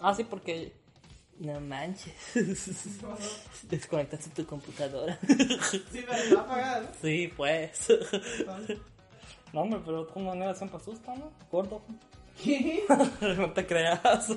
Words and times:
Ah, 0.00 0.14
sí, 0.14 0.24
porque. 0.24 0.72
No 1.38 1.58
manches. 1.58 2.12
Desconectaste 3.70 4.30
tu 4.30 4.46
computadora. 4.46 5.18
Sí, 5.70 6.04
pero 6.06 6.12
está 6.12 6.40
apagada, 6.40 6.80
¿no? 6.82 6.88
Sí, 7.00 7.32
pues. 7.36 7.88
No, 9.52 9.62
hombre, 9.62 9.80
pero 9.84 10.06
como 10.06 10.32
no 10.32 10.54
siempre 10.54 10.78
asusta, 10.78 11.12
¿no? 11.16 11.32
Gordo. 11.50 11.82
¿Qué? 12.40 12.84
no 13.36 13.52
te 13.52 13.66
creas. 13.66 14.28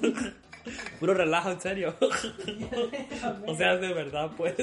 Puro 0.99 1.13
relajo, 1.13 1.51
en 1.51 1.61
serio. 1.61 1.95
o 3.45 3.55
sea, 3.55 3.77
de 3.77 3.93
verdad, 3.93 4.31
pues. 4.35 4.55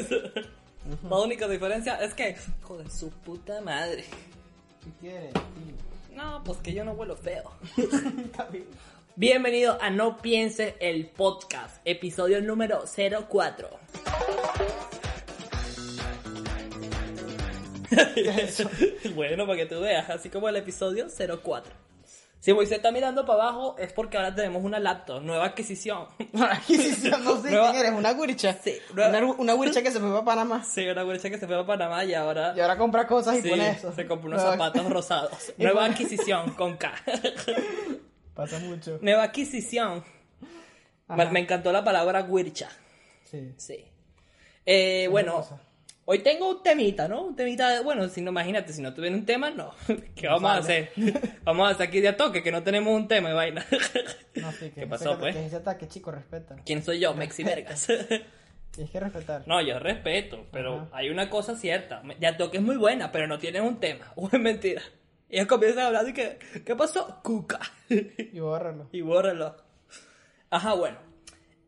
La 1.09 1.19
única 1.19 1.47
diferencia 1.47 2.03
es 2.03 2.15
que. 2.15 2.37
Hijo 2.61 2.79
de 2.79 2.91
su 2.91 3.11
puta 3.11 3.61
madre. 3.61 4.05
¿Qué 4.83 4.91
quieres? 5.01 5.35
No, 6.17 6.43
pues 6.43 6.59
que 6.59 6.73
yo 6.73 6.85
no 6.85 6.93
huelo 6.93 7.17
feo. 7.17 7.53
Está 7.77 8.45
bien. 8.47 8.67
Bienvenido 9.21 9.77
a 9.83 9.91
No 9.91 10.17
Pienses 10.17 10.73
el 10.81 11.05
Podcast, 11.11 11.77
episodio 11.85 12.41
número 12.41 12.85
04. 13.29 13.69
bueno, 19.15 19.47
para 19.47 19.59
que 19.59 19.67
tú 19.67 19.79
veas, 19.81 20.09
así 20.09 20.31
como 20.31 20.49
el 20.49 20.57
episodio 20.57 21.09
04. 21.45 21.71
Si 22.39 22.55
Moisés 22.55 22.79
está 22.79 22.91
mirando 22.93 23.27
para 23.27 23.43
abajo 23.43 23.77
es 23.79 23.93
porque 23.93 24.17
ahora 24.17 24.35
tenemos 24.35 24.65
una 24.65 24.79
laptop, 24.81 25.21
nueva 25.23 25.45
adquisición. 25.45 26.07
Adquisición, 26.41 27.23
no 27.23 27.43
sé 27.43 27.51
Nueva- 27.51 27.73
quién 27.73 27.85
eres, 27.85 27.99
una 27.99 28.15
guiricha. 28.15 28.55
Sí, 28.55 28.79
nueva- 28.95 29.35
Una, 29.37 29.55
que 29.83 29.91
se 29.91 30.01
fue 30.01 30.09
para 30.13 30.25
Panamá. 30.25 30.65
Sí, 30.65 30.89
una 30.89 31.03
güecha 31.03 31.29
que 31.29 31.37
se 31.37 31.47
fue 31.47 31.59
a 31.61 31.67
Panamá 31.67 32.07
y 32.07 32.15
ahora... 32.15 32.55
Y 32.57 32.61
ahora 32.61 32.79
compra 32.79 33.07
cosas 33.07 33.37
y 33.37 33.43
Sí, 33.43 33.51
pone 33.51 33.69
eso. 33.73 33.93
se 33.93 34.07
compró 34.07 34.29
unos 34.31 34.41
Nueva- 34.43 34.57
zapatos 34.57 34.91
rosados. 34.91 35.53
Nueva 35.59 35.85
adquisición 35.85 36.53
con 36.55 36.79
K. 36.79 36.95
Pasa 38.35 38.59
mucho. 38.61 38.99
Nueva 39.03 39.25
adquisición. 39.25 40.05
Me, 41.09 41.23
Ajá. 41.25 41.33
me 41.33 41.41
encantó 41.41 41.73
la 41.73 41.83
palabra 41.85 42.23
guircha. 42.23 42.69
Sí. 43.25 43.53
Sí. 43.57 43.85
Eh, 44.65 45.09
bueno, 45.11 45.45
hoy 46.05 46.21
tengo 46.21 46.49
un 46.51 46.63
temita, 46.63 47.09
¿no? 47.09 47.23
Un 47.23 47.37
temita, 47.37 47.81
bueno, 47.83 48.09
si 48.09 48.21
no, 48.21 48.31
imagínate, 48.31 48.73
si 48.73 48.81
no 48.83 48.95
tuviera 48.95 49.17
un 49.17 49.27
tema, 49.27 49.51
no. 49.51 49.75
¿Qué 50.15 50.29
vamos 50.29 50.51
a 50.51 50.57
hacer? 50.59 50.93
Vamos 51.43 51.69
a 51.69 51.73
hacer 51.73 51.89
aquí 51.89 52.01
de 52.01 52.09
a 52.09 52.17
toque, 52.17 52.43
que 52.43 52.53
no 52.53 52.63
tenemos 52.63 52.95
un 52.95 53.09
tema 53.09 53.31
y 53.31 53.35
vaina. 53.35 53.67
No, 54.37 54.53
sí, 54.53 54.71
que 54.71 54.83
¿Qué 54.83 54.87
pasó, 54.87 55.19
pues? 55.19 55.35
Que 55.35 55.47
ese 55.47 55.57
ataque, 55.57 55.89
chico, 55.89 56.11
respeta. 56.13 56.57
¿Quién 56.65 56.83
soy 56.85 57.01
yo? 57.01 57.15
Mexi 57.15 57.43
Vergas. 57.43 57.89
Tienes 58.71 58.93
que 58.93 59.01
respetar. 59.01 59.43
No, 59.49 59.61
yo 59.61 59.81
respeto, 59.81 60.47
pero 60.53 60.83
Ajá. 60.83 60.89
hay 60.93 61.11
una 61.11 61.29
cosa 61.29 61.57
cierta. 61.57 62.03
De 62.21 62.27
a 62.29 62.37
toque 62.37 62.59
es 62.59 62.63
muy 62.63 62.77
buena, 62.77 63.11
pero 63.11 63.27
no 63.27 63.39
tienes 63.39 63.63
un 63.63 63.81
tema. 63.81 64.13
O 64.17 64.29
es 64.33 64.39
mentira. 64.41 64.83
Y 65.31 65.37
ellos 65.37 65.47
comienzan 65.47 65.85
a 65.85 65.87
hablar 65.87 66.09
y 66.09 66.13
que, 66.13 66.39
¿qué 66.65 66.75
pasó? 66.75 67.21
Cuca. 67.23 67.61
Y 67.89 68.41
bórralo. 68.41 68.89
y 68.93 69.01
bórralo. 69.01 69.57
Ajá, 70.51 70.75
bueno. 70.75 70.99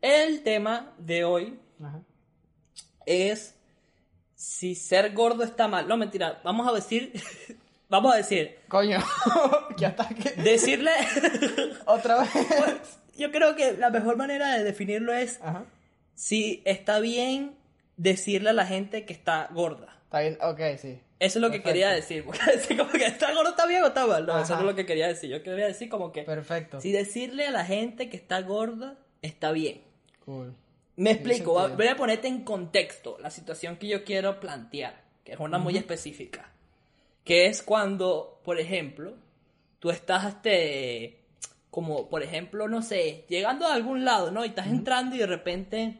El 0.01 0.43
tema 0.43 0.93
de 0.97 1.23
hoy 1.23 1.57
Ajá. 1.81 2.01
es 3.05 3.55
si 4.35 4.75
ser 4.75 5.13
gordo 5.13 5.43
está 5.43 5.69
mal. 5.69 5.87
No, 5.87 5.95
mentira. 5.95 6.41
Vamos 6.43 6.67
a 6.67 6.73
decir. 6.73 7.13
Vamos 7.89 8.13
a 8.13 8.17
decir. 8.17 8.57
Coño, 8.67 8.99
qué 9.77 9.85
ataque. 9.85 10.31
Decirle. 10.41 10.91
Otra 11.85 12.19
vez. 12.21 12.29
Yo 13.17 13.31
creo 13.31 13.55
que 13.55 13.77
la 13.77 13.89
mejor 13.91 14.17
manera 14.17 14.55
de 14.57 14.63
definirlo 14.63 15.13
es 15.13 15.39
Ajá. 15.41 15.65
si 16.15 16.61
está 16.65 16.99
bien 16.99 17.55
decirle 17.95 18.49
a 18.49 18.53
la 18.53 18.65
gente 18.65 19.05
que 19.05 19.13
está 19.13 19.47
gorda. 19.53 19.99
Está 20.13 20.21
bien, 20.21 20.37
ok, 20.43 20.77
sí. 20.79 20.99
Eso 21.17 21.39
es 21.39 21.41
lo 21.41 21.49
que 21.49 21.63
quería 21.63 21.89
decir. 21.89 22.23
Porque 22.23 22.39
como 22.77 22.91
que 22.91 23.07
está 23.07 23.33
gordo 23.33 23.49
está 23.49 23.65
bien 23.65 23.81
o 23.81 23.87
está 23.87 24.05
mal. 24.05 24.27
No, 24.27 24.39
eso 24.39 24.53
no 24.53 24.59
es 24.59 24.65
lo 24.67 24.75
que 24.75 24.85
quería 24.85 25.07
decir. 25.07 25.31
Yo 25.31 25.41
quería 25.41 25.65
decir 25.65 25.89
como 25.89 26.11
que 26.11 26.21
Perfecto. 26.21 26.79
si 26.79 26.91
decirle 26.91 27.47
a 27.47 27.51
la 27.51 27.65
gente 27.65 28.11
que 28.11 28.17
está 28.17 28.39
gorda 28.41 28.95
está 29.23 29.51
bien. 29.51 29.81
Cool. 30.23 30.53
Me 30.97 31.09
explico, 31.13 31.67
voy 31.67 31.87
a 31.87 31.95
ponerte 31.95 32.27
en 32.27 32.43
contexto 32.43 33.17
la 33.21 33.31
situación 33.31 33.77
que 33.77 33.87
yo 33.87 34.03
quiero 34.03 34.39
plantear, 34.39 35.01
que 35.23 35.31
es 35.31 35.39
una 35.39 35.57
muy 35.57 35.77
específica. 35.77 36.51
Que 37.23 37.47
es 37.47 37.63
cuando, 37.63 38.39
por 38.43 38.59
ejemplo, 38.59 39.15
tú 39.79 39.89
estás, 39.89 40.27
este, 40.27 41.21
como, 41.71 42.07
por 42.07 42.21
ejemplo, 42.21 42.67
no 42.67 42.83
sé, 42.83 43.25
llegando 43.29 43.65
a 43.65 43.73
algún 43.73 44.05
lado, 44.05 44.29
¿no? 44.29 44.45
Y 44.45 44.49
estás 44.49 44.67
entrando 44.67 45.15
y 45.15 45.19
de 45.19 45.25
repente 45.25 45.97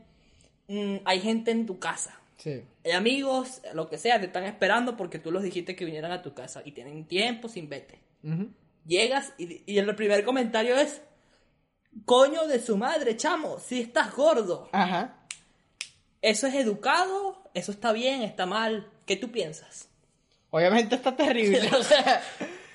mm, 0.67 0.97
hay 1.03 1.19
gente 1.19 1.49
en 1.49 1.65
tu 1.65 1.79
casa. 1.79 2.19
Sí. 2.37 2.61
Hay 2.85 2.91
amigos, 2.91 3.61
lo 3.73 3.89
que 3.89 3.97
sea, 3.97 4.19
te 4.19 4.25
están 4.25 4.43
esperando 4.43 4.97
porque 4.97 5.19
tú 5.19 5.31
los 5.31 5.43
dijiste 5.43 5.75
que 5.75 5.85
vinieran 5.85 6.11
a 6.11 6.21
tu 6.21 6.33
casa 6.33 6.61
y 6.65 6.71
tienen 6.71 7.05
tiempo 7.05 7.47
sin 7.47 7.69
vete. 7.69 7.99
Llegas 8.85 9.33
y, 9.37 9.63
y 9.65 9.77
el 9.77 9.95
primer 9.95 10.23
comentario 10.25 10.75
es, 10.75 11.01
coño 12.05 12.47
de 12.47 12.59
su 12.59 12.77
madre, 12.77 13.15
chamo, 13.15 13.59
si 13.59 13.81
estás 13.81 14.13
gordo. 14.13 14.69
Ajá. 14.71 15.17
¿Eso 16.21 16.47
es 16.47 16.55
educado? 16.55 17.41
¿Eso 17.53 17.71
está 17.71 17.91
bien? 17.91 18.21
¿Está 18.21 18.45
mal? 18.45 18.89
¿Qué 19.05 19.15
tú 19.15 19.31
piensas? 19.31 19.89
Obviamente 20.49 20.95
está 20.95 21.15
terrible, 21.15 21.69
o 21.75 21.83
sea, 21.83 22.21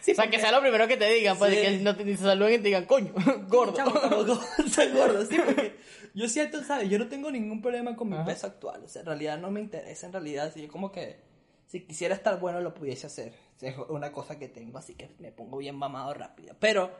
Sí, 0.08 0.12
o 0.12 0.22
sea, 0.22 0.30
que 0.30 0.38
sea 0.40 0.52
lo 0.52 0.60
primero 0.60 0.88
que 0.88 0.96
te 0.96 1.08
digan, 1.12 1.36
pues, 1.38 1.54
Sí. 1.54 1.60
que 1.60 1.78
no 1.78 1.94
te, 1.96 2.04
se 2.04 2.22
saluden 2.22 2.54
y 2.54 2.56
te 2.58 2.64
digan, 2.64 2.86
coño, 2.86 3.12
gordo. 3.48 3.74
Como 3.84 4.00
gordo, 4.00 4.40
soy 4.70 4.90
gordo, 4.92 5.24
sí, 5.26 5.36
porque 5.44 5.76
yo 6.14 6.28
siento, 6.28 6.62
¿sabes? 6.64 6.88
Yo 6.88 6.98
no 6.98 7.08
tengo 7.08 7.30
ningún 7.30 7.60
problema 7.60 7.94
con 7.96 8.08
mi 8.08 8.16
Ajá. 8.16 8.24
peso 8.24 8.46
actual. 8.46 8.82
O 8.84 8.88
sea, 8.88 9.00
en 9.00 9.06
realidad 9.06 9.38
no 9.38 9.50
me 9.50 9.60
interesa, 9.60 10.06
en 10.06 10.12
realidad, 10.12 10.52
si 10.52 10.62
yo 10.62 10.68
como 10.68 10.90
que, 10.92 11.20
si 11.66 11.80
quisiera 11.84 12.14
estar 12.14 12.40
bueno, 12.40 12.60
lo 12.60 12.72
pudiese 12.74 13.06
hacer. 13.06 13.34
O 13.56 13.60
sea, 13.60 13.70
Es 13.70 13.76
una 13.88 14.12
cosa 14.12 14.38
que 14.38 14.48
tengo, 14.48 14.78
así 14.78 14.94
que 14.94 15.10
me 15.18 15.30
pongo 15.32 15.58
bien 15.58 15.76
mamado 15.76 16.14
rápido. 16.14 16.54
Pero 16.58 16.90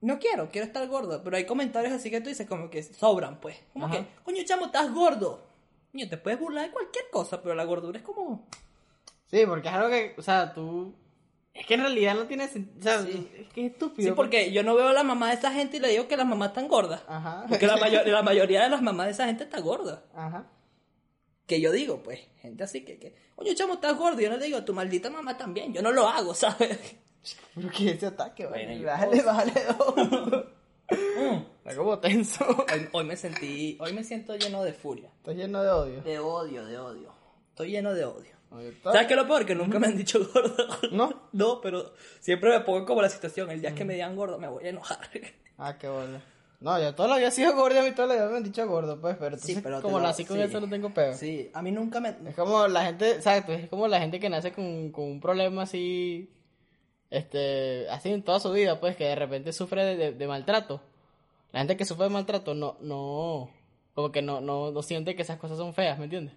no 0.00 0.18
quiero, 0.18 0.48
quiero 0.50 0.66
estar 0.66 0.86
gordo. 0.88 1.22
Pero 1.22 1.36
hay 1.36 1.44
comentarios 1.46 1.92
así 1.92 2.10
que 2.10 2.20
tú 2.20 2.28
dices 2.28 2.48
como 2.48 2.68
que 2.70 2.82
sobran, 2.82 3.38
pues. 3.40 3.56
Como 3.72 3.86
Ajá. 3.86 3.98
que, 3.98 4.06
coño, 4.24 4.42
chamo, 4.44 4.66
estás 4.66 4.92
gordo. 4.92 5.46
Coño, 5.92 6.08
te 6.08 6.16
puedes 6.16 6.40
burlar 6.40 6.66
de 6.66 6.72
cualquier 6.72 7.04
cosa, 7.12 7.40
pero 7.42 7.54
la 7.54 7.64
gordura 7.64 7.98
es 7.98 8.04
como... 8.04 8.48
Sí, 9.26 9.44
porque 9.46 9.68
es 9.68 9.74
algo 9.74 9.88
que, 9.90 10.14
o 10.18 10.22
sea, 10.22 10.52
tú... 10.52 10.94
Es 11.54 11.66
que 11.66 11.74
en 11.74 11.80
realidad 11.80 12.14
no 12.14 12.26
tiene 12.26 12.48
sentido, 12.48 12.78
o 12.80 12.82
sea, 12.82 13.02
Sí. 13.02 13.30
es 13.38 13.48
que 13.52 13.66
es 13.66 13.72
estúpido. 13.72 14.08
Sí, 14.08 14.14
porque 14.16 14.52
yo 14.52 14.62
no 14.62 14.74
veo 14.74 14.88
a 14.88 14.92
la 14.94 15.02
mamá 15.02 15.28
de 15.28 15.34
esa 15.34 15.52
gente 15.52 15.76
y 15.76 15.80
le 15.80 15.88
digo 15.88 16.08
que 16.08 16.16
las 16.16 16.26
mamás 16.26 16.48
están 16.48 16.66
gordas. 16.66 17.02
Ajá. 17.06 17.44
Porque 17.48 17.66
la, 17.66 17.76
mayor- 17.76 18.06
la 18.08 18.22
mayoría 18.22 18.62
de 18.62 18.70
las 18.70 18.80
mamás 18.80 19.06
de 19.06 19.12
esa 19.12 19.26
gente 19.26 19.44
está 19.44 19.60
gorda. 19.60 20.04
Ajá. 20.14 20.46
Que 21.46 21.60
yo 21.60 21.70
digo, 21.72 22.02
pues, 22.02 22.20
gente 22.40 22.64
así 22.64 22.84
que, 22.84 22.98
que 22.98 23.14
oye, 23.36 23.54
chamo, 23.54 23.74
estás 23.74 23.98
gordo. 23.98 24.18
Yo 24.20 24.30
no 24.30 24.38
le 24.38 24.46
digo, 24.46 24.64
tu 24.64 24.72
maldita 24.72 25.10
mamá 25.10 25.36
también. 25.36 25.74
Yo 25.74 25.82
no 25.82 25.92
lo 25.92 26.08
hago, 26.08 26.32
¿sabes? 26.34 26.78
Pero 27.54 27.68
que 27.70 27.90
ese 27.90 28.06
ataque, 28.06 28.46
Bueno, 28.46 28.84
bájale, 28.86 29.20
bájale 29.22 29.52
dos. 29.78 29.94
Mm. 29.96 30.92
Está 31.64 31.76
como 31.76 31.98
tenso. 31.98 32.44
Hoy, 32.48 32.88
hoy 32.92 33.04
me 33.04 33.16
sentí, 33.16 33.76
hoy 33.80 33.92
me 33.92 34.02
siento 34.04 34.34
lleno 34.36 34.64
de 34.64 34.72
furia. 34.72 35.10
Está 35.18 35.32
lleno 35.32 35.62
de 35.62 35.70
odio. 35.70 36.00
De 36.02 36.18
odio, 36.18 36.64
de 36.66 36.78
odio. 36.78 37.12
Estoy 37.50 37.70
lleno 37.70 37.92
de 37.94 38.04
odio. 38.04 38.31
¿Sabes 38.82 39.06
qué 39.06 39.14
es 39.14 39.16
lo 39.20 39.26
peor? 39.26 39.44
Que 39.46 39.54
nunca 39.54 39.78
me 39.78 39.86
han 39.88 39.96
dicho 39.96 40.18
gordo. 40.32 40.54
¿No? 40.92 41.28
No, 41.32 41.60
pero 41.60 41.92
siempre 42.20 42.50
me 42.50 42.60
pongo 42.60 42.84
como 42.86 43.02
la 43.02 43.08
situación. 43.08 43.50
El 43.50 43.60
día 43.60 43.74
que 43.74 43.84
me 43.84 43.94
digan 43.94 44.14
gordo 44.16 44.38
me 44.38 44.48
voy 44.48 44.64
a 44.64 44.68
enojar. 44.70 44.98
Ah, 45.58 45.76
qué 45.78 45.86
bola. 45.88 46.20
No, 46.60 46.80
yo 46.80 46.94
toda 46.94 47.08
la 47.08 47.16
vida 47.18 47.28
he 47.28 47.30
sido 47.32 47.54
gordo 47.54 47.76
y 47.76 47.78
a 47.78 47.82
mí 47.82 47.92
toda 47.92 48.08
la 48.08 48.14
vida 48.14 48.28
me 48.28 48.36
han 48.38 48.42
dicho 48.42 48.66
gordo, 48.66 49.00
pues, 49.00 49.16
pero, 49.18 49.36
Sí, 49.36 49.52
entonces, 49.52 49.62
pero 49.62 49.82
como 49.82 49.98
lo- 50.00 50.06
nací 50.06 50.24
con 50.24 50.36
sí. 50.38 50.42
eso 50.44 50.60
no 50.60 50.68
tengo 50.68 50.90
peo. 50.90 51.14
Sí, 51.14 51.50
a 51.54 51.62
mí 51.62 51.70
nunca 51.70 52.00
me... 52.00 52.08
Es 52.26 52.34
como 52.34 52.66
la 52.68 52.84
gente, 52.84 53.10
exacto, 53.12 53.52
es 53.52 53.68
como 53.68 53.86
la 53.86 54.00
gente 54.00 54.18
que 54.18 54.28
nace 54.30 54.52
con, 54.52 54.90
con 54.90 55.04
un 55.04 55.20
problema 55.20 55.62
así, 55.62 56.30
este, 57.10 57.88
así 57.90 58.10
en 58.10 58.22
toda 58.22 58.40
su 58.40 58.50
vida, 58.52 58.80
pues, 58.80 58.96
que 58.96 59.04
de 59.04 59.14
repente 59.14 59.52
sufre 59.52 59.84
de, 59.84 59.96
de- 59.96 60.12
de 60.12 60.26
maltrato. 60.26 60.80
La 61.52 61.60
gente 61.60 61.76
que 61.76 61.84
sufre 61.84 62.04
de 62.04 62.10
maltrato 62.10 62.54
no, 62.54 62.76
no, 62.80 63.50
como 63.94 64.10
que 64.10 64.22
no, 64.22 64.40
no, 64.40 64.70
no 64.72 64.82
siente 64.82 65.14
que 65.14 65.22
esas 65.22 65.38
cosas 65.38 65.58
son 65.58 65.74
feas, 65.74 65.98
¿me 65.98 66.04
entiendes? 66.04 66.34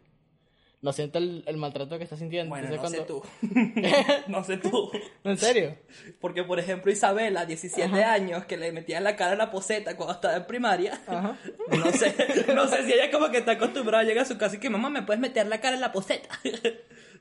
No 0.86 0.94
siente 0.94 1.18
el, 1.18 1.44
el 1.48 1.58
maltrato 1.58 1.98
que 1.98 2.04
está 2.04 2.16
sintiendo. 2.16 2.50
Bueno, 2.52 2.68
Entonces, 2.72 3.00
no 3.02 3.06
cuando- 3.08 3.24
sé 3.42 3.74
tú. 3.74 4.24
no 4.32 4.44
sé 4.44 4.58
tú. 4.58 4.92
¿En 5.24 5.36
serio? 5.38 5.76
Porque, 6.22 6.44
por 6.44 6.60
ejemplo, 6.60 6.92
Isabela, 6.92 7.48
17 7.48 8.04
años, 8.04 8.46
que 8.46 8.56
le 8.56 8.72
metía 8.72 9.00
la 9.02 9.16
cara 9.16 9.32
en 9.32 9.40
la 9.40 9.50
poseta 9.50 9.98
cuando 9.98 10.14
estaba 10.14 10.36
en 10.38 10.46
primaria. 10.46 11.02
Ajá. 11.08 11.38
No 11.76 11.92
sé, 11.92 12.16
no 12.54 12.68
sé 12.68 12.86
si 12.86 12.94
ella 12.94 13.10
como 13.12 13.32
que 13.32 13.40
está 13.40 13.54
acostumbrada 13.54 14.04
a 14.04 14.06
llegar 14.06 14.26
a 14.26 14.28
su 14.28 14.38
casa 14.38 14.58
y 14.58 14.60
que 14.60 14.70
mamá 14.70 14.90
me 14.92 15.02
puedes 15.02 15.20
meter 15.20 15.48
la 15.48 15.60
cara 15.60 15.74
en 15.74 15.82
la 15.82 15.92
poseta. 15.92 16.30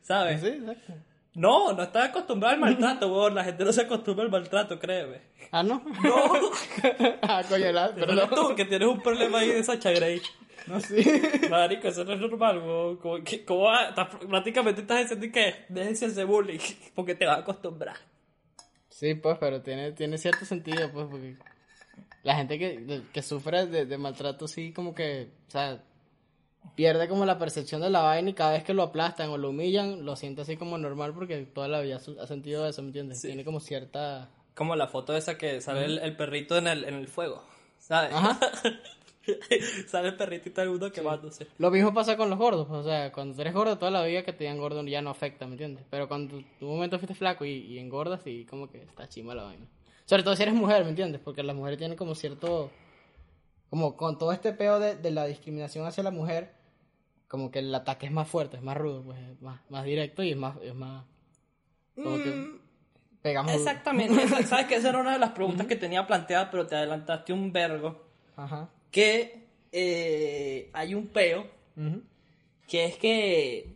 ¿Sabes? 0.03 0.43
Sí, 0.43 0.49
exacto. 0.49 0.93
No, 1.35 1.73
no 1.73 1.83
está 1.83 2.05
acostumbrada 2.05 2.55
al 2.55 2.61
maltrato, 2.61 3.09
weón. 3.13 3.35
La 3.35 3.45
gente 3.45 3.65
no 3.65 3.73
se 3.73 3.81
acostumbra 3.81 4.25
al 4.27 4.31
maltrato, 4.31 4.79
créeme. 4.79 5.23
Ah, 5.51 5.63
¿no? 5.63 5.83
No. 6.03 6.15
ah, 7.23 7.43
coño, 7.49 7.73
la, 7.73 7.93
Pero 7.95 8.07
perdón. 8.09 8.31
tú 8.31 8.55
que 8.55 8.67
tienes 8.67 8.87
un 8.89 9.01
problema 9.03 9.39
ahí 9.39 9.49
de 9.49 9.65
Sacha 9.65 9.91
Grey. 9.91 10.21
No, 10.67 10.81
sí. 10.81 11.05
Marico, 11.51 11.89
eso 11.89 12.05
no 12.05 12.13
es 12.15 12.21
normal, 12.21 12.59
weón. 12.59 12.97
Como 13.47 13.61
va- 13.65 13.89
estás- 13.91 14.17
prácticamente 14.29 14.81
estás 14.83 15.01
diciendo 15.09 15.27
que 15.33 15.65
déjense 15.69 16.07
ese 16.07 16.25
bullying 16.25 16.59
porque 16.95 17.15
te 17.15 17.27
vas 17.27 17.39
a 17.39 17.41
acostumbrar. 17.41 17.97
Sí, 18.89 19.15
pues, 19.15 19.37
pero 19.39 19.61
tiene, 19.61 19.93
tiene 19.93 20.19
cierto 20.19 20.45
sentido, 20.45 20.91
pues, 20.93 21.07
porque 21.11 21.37
la 22.23 22.37
gente 22.37 22.59
que, 22.59 23.03
que 23.13 23.23
sufre 23.23 23.67
de, 23.67 23.87
de 23.87 23.99
maltrato, 23.99 24.47
sí, 24.49 24.73
como 24.73 24.95
que, 24.95 25.31
o 25.49 25.51
sea, 25.51 25.83
pierde 26.77 27.09
como 27.09 27.27
la 27.27 27.39
percepción 27.39 27.81
de 27.83 27.91
la 27.91 28.01
vaina 28.01 28.31
y 28.31 28.35
cada 28.35 28.53
vez 28.53 28.63
que 28.65 28.73
lo 28.73 28.83
aplastan 28.85 29.29
o 29.31 29.37
lo 29.37 29.51
humillan, 29.51 30.05
lo 30.07 30.17
siente 30.17 30.43
así 30.43 30.57
como 30.57 30.79
normal 30.79 31.13
porque 31.13 31.39
toda 31.43 31.69
la 31.69 31.81
vida 31.81 31.97
ha 32.21 32.27
sentido 32.27 32.67
eso, 32.67 32.83
¿me 32.83 32.89
entiendes? 32.89 33.21
Tiene 33.21 33.45
como 33.45 33.61
cierta... 33.61 34.31
Como 34.55 34.77
la 34.77 34.87
foto 34.87 35.17
esa 35.17 35.37
que 35.37 35.61
sale 35.61 35.85
el, 35.85 35.99
el 35.99 36.17
perrito 36.17 36.57
en 36.57 36.69
el, 36.69 36.85
en 36.85 36.95
el 36.95 37.09
fuego, 37.09 37.43
¿sabes? 37.81 38.13
Ajá. 38.15 38.39
Sale 39.87 40.09
el 40.09 40.17
perrito 40.17 40.49
y 40.49 40.53
todo 40.53 40.65
el 40.65 40.71
mundo 40.71 40.93
quemándose. 40.93 41.47
Lo 41.59 41.71
mismo 41.71 41.93
pasa 41.93 42.17
con 42.17 42.31
los 42.31 42.39
gordos, 42.39 42.67
pues, 42.67 42.81
o 42.81 42.85
sea, 42.85 43.13
cuando 43.13 43.41
eres 43.41 43.55
gordo 43.55 43.79
toda 43.79 43.91
la 43.91 44.05
vida 44.05 44.23
que 44.23 44.33
te 44.33 44.45
digan 44.45 44.59
gordo 44.59 44.85
ya 44.85 45.03
no 45.03 45.11
afecta, 45.11 45.47
¿me 45.47 45.53
entiendes? 45.53 45.85
Pero 45.91 46.09
cuando 46.09 46.43
tu 46.59 46.67
momento 46.67 46.99
fuiste 46.99 47.15
flaco 47.15 47.45
y, 47.45 47.53
y 47.53 47.79
engordas 47.79 48.27
y 48.27 48.45
como 48.45 48.71
que 48.71 48.83
está 48.83 49.09
chima 49.09 49.35
la 49.35 49.45
vaina. 49.45 49.67
Sobre 50.05 50.23
todo 50.23 50.37
si 50.37 50.43
eres 50.43 50.55
mujer, 50.55 50.85
¿me 50.85 50.91
entiendes? 50.91 51.21
Porque 51.23 51.43
las 51.43 51.57
mujeres 51.57 51.79
tienen 51.79 51.97
como 51.97 52.15
cierto, 52.15 52.71
como 53.71 53.97
con 53.97 54.19
todo 54.19 54.33
este 54.33 54.53
peo 54.53 54.79
de, 54.79 54.97
de 54.97 55.11
la 55.11 55.27
discriminación 55.27 55.87
hacia 55.87 56.03
la 56.03 56.11
mujer, 56.11 56.55
como 57.29 57.51
que 57.51 57.61
el 57.61 57.75
ataque 57.75 58.07
es 58.07 58.13
más 58.13 58.29
fuerte, 58.29 58.59
es 58.59 58.63
más 58.63 58.77
rudo, 58.77 59.03
pues, 59.03 59.19
es 59.19 59.41
más, 59.41 59.61
más 59.71 59.85
directo 59.85 60.23
y 60.23 60.31
es 60.31 60.37
más, 60.37 60.57
es 60.63 60.75
más, 60.75 61.05
como 61.95 62.17
que 62.17 62.61
pegamos. 63.23 63.53
Exactamente. 63.53 64.29
Sabes 64.47 64.67
que 64.67 64.77
esa 64.77 64.91
era 64.91 65.01
una 65.01 65.13
de 65.13 65.19
las 65.19 65.31
preguntas 65.31 65.67
que 65.67 65.77
tenía 65.77 66.07
planteada, 66.07 66.51
pero 66.51 66.67
te 66.67 66.77
adelantaste 66.77 67.33
un 67.33 67.53
vergo. 67.53 68.05
Ajá. 68.37 68.69
Que 68.95 69.41
eh, 69.73 70.71
hay 70.73 70.95
un 70.95 71.09
peo 71.09 71.47
que 72.69 72.85
es 72.85 72.97
que 72.97 73.75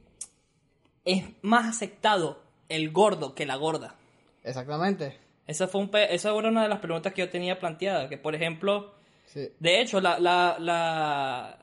es 1.04 1.24
más 1.42 1.66
aceptado 1.66 2.40
el 2.68 2.90
gordo 2.90 3.34
que 3.34 3.44
la 3.46 3.56
gorda. 3.56 3.96
Exactamente. 4.44 5.16
Esa 5.48 5.66
fue 5.66 5.80
un 5.80 5.88
pe- 5.90 6.14
esa 6.14 6.28
era 6.36 6.48
una 6.48 6.62
de 6.62 6.68
las 6.68 6.78
preguntas 6.78 7.12
que 7.12 7.22
yo 7.22 7.30
tenía 7.30 7.58
planteada. 7.58 8.08
Que 8.08 8.16
por 8.18 8.34
ejemplo, 8.36 8.94
Sí. 9.26 9.48
de 9.58 9.80
hecho, 9.80 10.00
la, 10.00 10.18
la, 10.20 10.56
la 10.60 11.58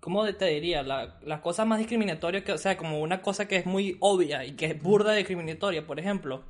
¿cómo 0.00 0.30
te 0.34 0.46
diría? 0.46 0.82
La, 0.82 1.18
la 1.22 1.40
cosa 1.40 1.64
más 1.64 1.78
discriminatoria 1.78 2.44
que, 2.44 2.52
o 2.52 2.58
sea, 2.58 2.76
como 2.76 3.00
una 3.00 3.22
cosa 3.22 3.48
que 3.48 3.56
es 3.56 3.66
muy 3.66 3.96
obvia 4.00 4.44
y 4.44 4.52
que 4.52 4.66
es 4.66 4.82
burda 4.82 5.14
discriminatoria, 5.14 5.86
por 5.86 5.98
ejemplo, 5.98 6.42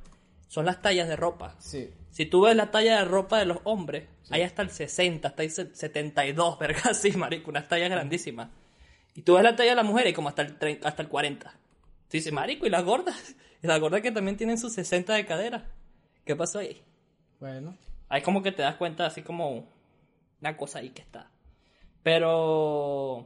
son 0.51 0.65
las 0.65 0.81
tallas 0.81 1.07
de 1.07 1.15
ropa. 1.15 1.55
Sí. 1.59 1.89
Si 2.09 2.25
tú 2.25 2.41
ves 2.41 2.57
la 2.57 2.71
talla 2.71 2.97
de 2.99 3.05
ropa 3.05 3.39
de 3.39 3.45
los 3.45 3.59
hombres, 3.63 4.09
hay 4.31 4.41
hasta 4.41 4.61
el 4.63 4.69
60, 4.69 5.29
hasta 5.29 5.43
el 5.43 5.49
se- 5.49 5.73
72, 5.73 6.59
verga, 6.59 6.81
así, 6.89 7.13
marico, 7.13 7.49
unas 7.51 7.69
tallas 7.69 7.89
grandísimas. 7.89 8.49
Y 9.15 9.21
tú 9.21 9.35
ves 9.35 9.43
la 9.43 9.55
talla 9.55 9.69
de 9.69 9.75
la 9.77 9.83
mujer 9.83 10.07
y 10.07 10.13
como 10.13 10.27
hasta 10.27 10.41
el, 10.41 10.57
30 10.59 10.85
hasta 10.89 11.03
el 11.03 11.07
40. 11.07 11.49
Tú 11.51 11.57
dices, 12.11 12.33
marico, 12.33 12.65
¿y 12.65 12.69
las 12.69 12.83
gordas? 12.83 13.33
Y 13.63 13.67
las 13.67 13.79
gordas 13.79 14.01
que 14.01 14.11
también 14.11 14.35
tienen 14.35 14.57
sus 14.57 14.73
60 14.73 15.13
de 15.13 15.25
cadera. 15.25 15.69
¿Qué 16.25 16.35
pasó 16.35 16.59
ahí? 16.59 16.83
Bueno. 17.39 17.77
Ahí 18.09 18.21
como 18.21 18.43
que 18.43 18.51
te 18.51 18.61
das 18.61 18.75
cuenta 18.75 19.05
así 19.05 19.21
como 19.21 19.69
una 20.41 20.57
cosa 20.57 20.79
ahí 20.79 20.89
que 20.89 21.01
está. 21.01 21.31
Pero 22.03 23.25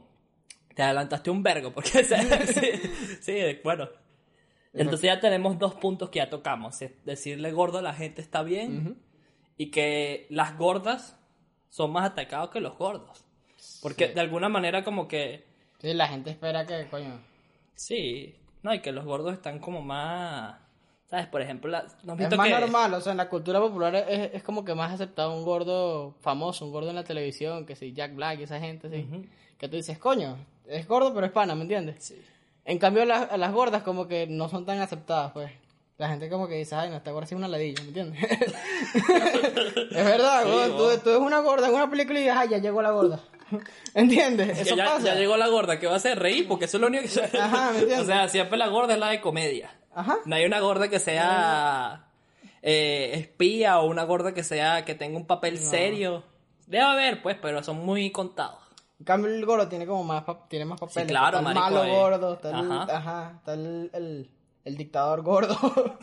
te 0.76 0.82
adelantaste 0.84 1.28
un 1.30 1.42
vergo 1.42 1.72
porque 1.72 2.04
sí, 2.04 2.14
sí, 3.20 3.58
bueno. 3.64 3.88
Entonces 4.76 5.02
ya 5.02 5.20
tenemos 5.20 5.58
dos 5.58 5.74
puntos 5.74 6.10
que 6.10 6.18
ya 6.18 6.30
tocamos. 6.30 6.80
Es 6.82 6.92
decirle 7.04 7.52
gordo 7.52 7.78
a 7.78 7.82
la 7.82 7.94
gente 7.94 8.20
está 8.22 8.42
bien 8.42 8.98
y 9.56 9.70
que 9.70 10.26
las 10.30 10.56
gordas 10.58 11.16
son 11.70 11.92
más 11.92 12.04
atacados 12.10 12.50
que 12.50 12.60
los 12.60 12.76
gordos. 12.76 13.24
Porque 13.82 14.08
Sí. 14.08 14.14
de 14.14 14.20
alguna 14.20 14.48
manera 14.48 14.84
como 14.84 15.08
que 15.08 15.44
Sí, 15.80 15.92
la 15.94 16.08
gente 16.08 16.30
espera 16.30 16.66
que, 16.66 16.86
coño. 16.88 17.20
sí, 17.74 18.34
no, 18.62 18.74
y 18.74 18.80
que 18.80 18.92
los 18.92 19.04
gordos 19.04 19.32
están 19.34 19.58
como 19.58 19.82
más 19.82 20.60
¿Sabes? 21.08 21.28
Por 21.28 21.40
ejemplo, 21.40 21.70
la, 21.70 21.82
¿no 22.02 22.14
Es 22.14 22.36
más 22.36 22.48
que- 22.48 22.52
normal, 22.60 22.92
o 22.94 23.00
sea, 23.00 23.12
en 23.12 23.18
la 23.18 23.28
cultura 23.28 23.60
popular 23.60 23.94
es, 23.94 24.34
es 24.34 24.42
como 24.42 24.64
que 24.64 24.74
más 24.74 24.92
aceptado 24.92 25.36
un 25.38 25.44
gordo 25.44 26.16
famoso, 26.20 26.64
un 26.66 26.72
gordo 26.72 26.90
en 26.90 26.96
la 26.96 27.04
televisión, 27.04 27.64
que 27.64 27.76
si 27.76 27.92
Jack 27.92 28.16
Black 28.16 28.40
y 28.40 28.42
esa 28.42 28.58
gente, 28.58 28.88
así. 28.88 29.06
Que 29.56 29.68
tú 29.68 29.76
dices, 29.76 29.98
coño, 30.00 30.36
es 30.66 30.88
gordo 30.88 31.14
pero 31.14 31.26
es 31.26 31.30
pana, 31.32 31.54
¿me 31.54 31.62
entiendes? 31.62 32.02
Sí. 32.02 32.20
En 32.66 32.78
cambio, 32.78 33.04
las, 33.04 33.38
las 33.38 33.52
gordas 33.52 33.82
como 33.82 34.06
que 34.08 34.26
no 34.26 34.48
son 34.48 34.66
tan 34.66 34.80
aceptadas, 34.80 35.32
pues. 35.32 35.50
La 35.98 36.08
gente 36.08 36.28
como 36.28 36.46
que 36.46 36.56
dice, 36.56 36.74
ay, 36.74 36.90
no, 36.90 36.96
esta 36.96 37.10
gorda 37.10 37.26
sí 37.26 37.34
es 37.34 37.38
una 37.38 37.48
ladilla, 37.48 37.80
¿me 37.80 37.88
entiendes? 37.88 38.22
es 38.92 40.04
verdad, 40.04 40.44
Sí, 40.44 40.72
tú, 40.76 40.88
tú 41.02 41.10
ves 41.10 41.18
una 41.20 41.40
gorda 41.40 41.68
en 41.68 41.74
una 41.74 41.88
película 41.88 42.18
y 42.18 42.22
dices, 42.24 42.36
ay, 42.36 42.48
ya 42.50 42.58
llegó 42.58 42.82
la 42.82 42.90
gorda. 42.90 43.20
¿Entiendes? 43.94 44.58
Eso 44.58 44.76
ya, 44.76 44.84
pasa. 44.84 45.06
ya 45.06 45.14
llegó 45.14 45.38
la 45.38 45.48
gorda 45.48 45.78
que 45.78 45.86
va 45.86 45.94
a 45.94 45.96
hacer 45.96 46.18
reír 46.18 46.46
porque 46.48 46.66
eso 46.66 46.76
es 46.76 46.80
lo 46.82 46.88
único 46.88 47.04
que 47.04 47.38
Ajá, 47.38 47.70
¿me 47.72 47.78
entiendes? 47.78 47.98
O 48.02 48.04
sea, 48.04 48.28
siempre 48.28 48.58
la 48.58 48.68
gorda 48.68 48.92
es 48.94 49.00
la 49.00 49.08
de 49.08 49.22
comedia. 49.22 49.74
Ajá. 49.94 50.18
No 50.26 50.36
hay 50.36 50.44
una 50.44 50.60
gorda 50.60 50.88
que 50.88 50.98
sea 50.98 52.08
eh, 52.62 53.12
espía 53.14 53.78
o 53.78 53.86
una 53.86 54.04
gorda 54.04 54.34
que 54.34 54.42
sea 54.42 54.84
que 54.84 54.94
tenga 54.94 55.16
un 55.16 55.26
papel 55.26 55.58
serio. 55.58 56.24
Debe 56.66 56.84
haber, 56.84 57.22
pues, 57.22 57.38
pero 57.40 57.62
son 57.62 57.78
muy 57.86 58.10
contados. 58.10 58.65
En 58.98 59.04
cambio, 59.04 59.30
el 59.30 59.44
gordo 59.44 59.68
tiene 59.68 59.86
como 59.86 60.04
más, 60.04 60.24
tiene 60.48 60.64
más 60.64 60.80
papeles. 60.80 61.08
claro, 61.08 61.38
está 61.38 61.50
el 61.50 61.54
malo 61.54 61.84
eh. 61.84 61.90
gordo, 61.90 62.34
está 62.34 62.48
el, 62.48 62.54
Ajá. 62.72 62.96
ajá, 62.96 63.32
está 63.36 63.54
el, 63.54 63.90
el, 63.92 64.30
el 64.64 64.76
dictador 64.76 65.22
gordo. 65.22 65.54
o 65.62 65.98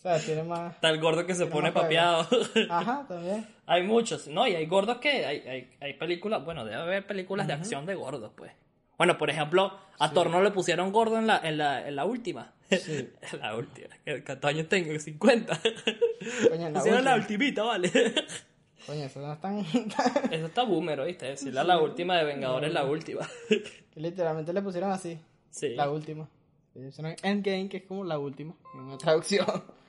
sea, 0.00 0.18
tiene 0.18 0.42
más... 0.42 0.74
Está 0.74 0.90
el 0.90 1.00
gordo 1.00 1.26
que 1.26 1.34
se 1.34 1.46
pone 1.46 1.72
papeado. 1.72 2.26
Ajá, 2.68 3.06
también. 3.08 3.46
hay 3.66 3.82
muchos, 3.84 4.28
¿no? 4.28 4.46
Y 4.46 4.54
hay 4.54 4.66
gordos 4.66 4.98
que 4.98 5.24
hay, 5.24 5.38
hay, 5.48 5.70
hay 5.80 5.94
películas, 5.94 6.44
bueno, 6.44 6.64
debe 6.64 6.76
haber 6.76 7.06
películas 7.06 7.46
de 7.46 7.54
acción 7.54 7.86
de 7.86 7.94
gordos, 7.94 8.32
pues. 8.36 8.52
Bueno, 8.96 9.18
por 9.18 9.30
ejemplo, 9.30 9.72
a 9.98 10.12
Thor 10.12 10.30
no 10.30 10.42
le 10.42 10.50
pusieron 10.50 10.92
gordo 10.92 11.18
en 11.18 11.26
la, 11.26 11.38
en 11.38 11.58
la, 11.58 11.88
en 11.88 11.96
la 11.96 12.04
última. 12.04 12.52
Sí. 12.70 13.08
la 13.40 13.56
última. 13.56 13.88
¿Cuántos 14.24 14.50
años 14.50 14.68
tengo? 14.68 14.98
50. 14.98 15.60
Coño, 16.50 16.70
la 16.70 16.78
pusieron 16.78 17.04
la 17.04 17.14
última. 17.14 17.16
ultimita, 17.16 17.62
vale. 17.64 17.90
Coño, 18.86 19.04
eso 19.04 19.20
no 19.20 19.32
es 19.32 19.40
tan... 19.40 19.58
Eso 20.30 20.46
está 20.46 20.62
boomer, 20.62 21.00
¿oíste? 21.00 21.26
Decirle 21.26 21.60
a 21.60 21.64
la 21.64 21.80
última 21.80 22.18
de 22.18 22.24
Vengadores 22.24 22.72
la 22.72 22.84
última. 22.84 23.28
literalmente 23.94 24.52
le 24.52 24.62
pusieron 24.62 24.90
así. 24.90 25.18
Sí. 25.50 25.70
La 25.74 25.90
última. 25.90 26.28
Endgame, 27.22 27.68
que 27.68 27.78
es 27.78 27.82
como 27.84 28.04
la 28.04 28.18
última, 28.18 28.54
en 28.74 28.80
una 28.80 28.98
traducción. 28.98 29.46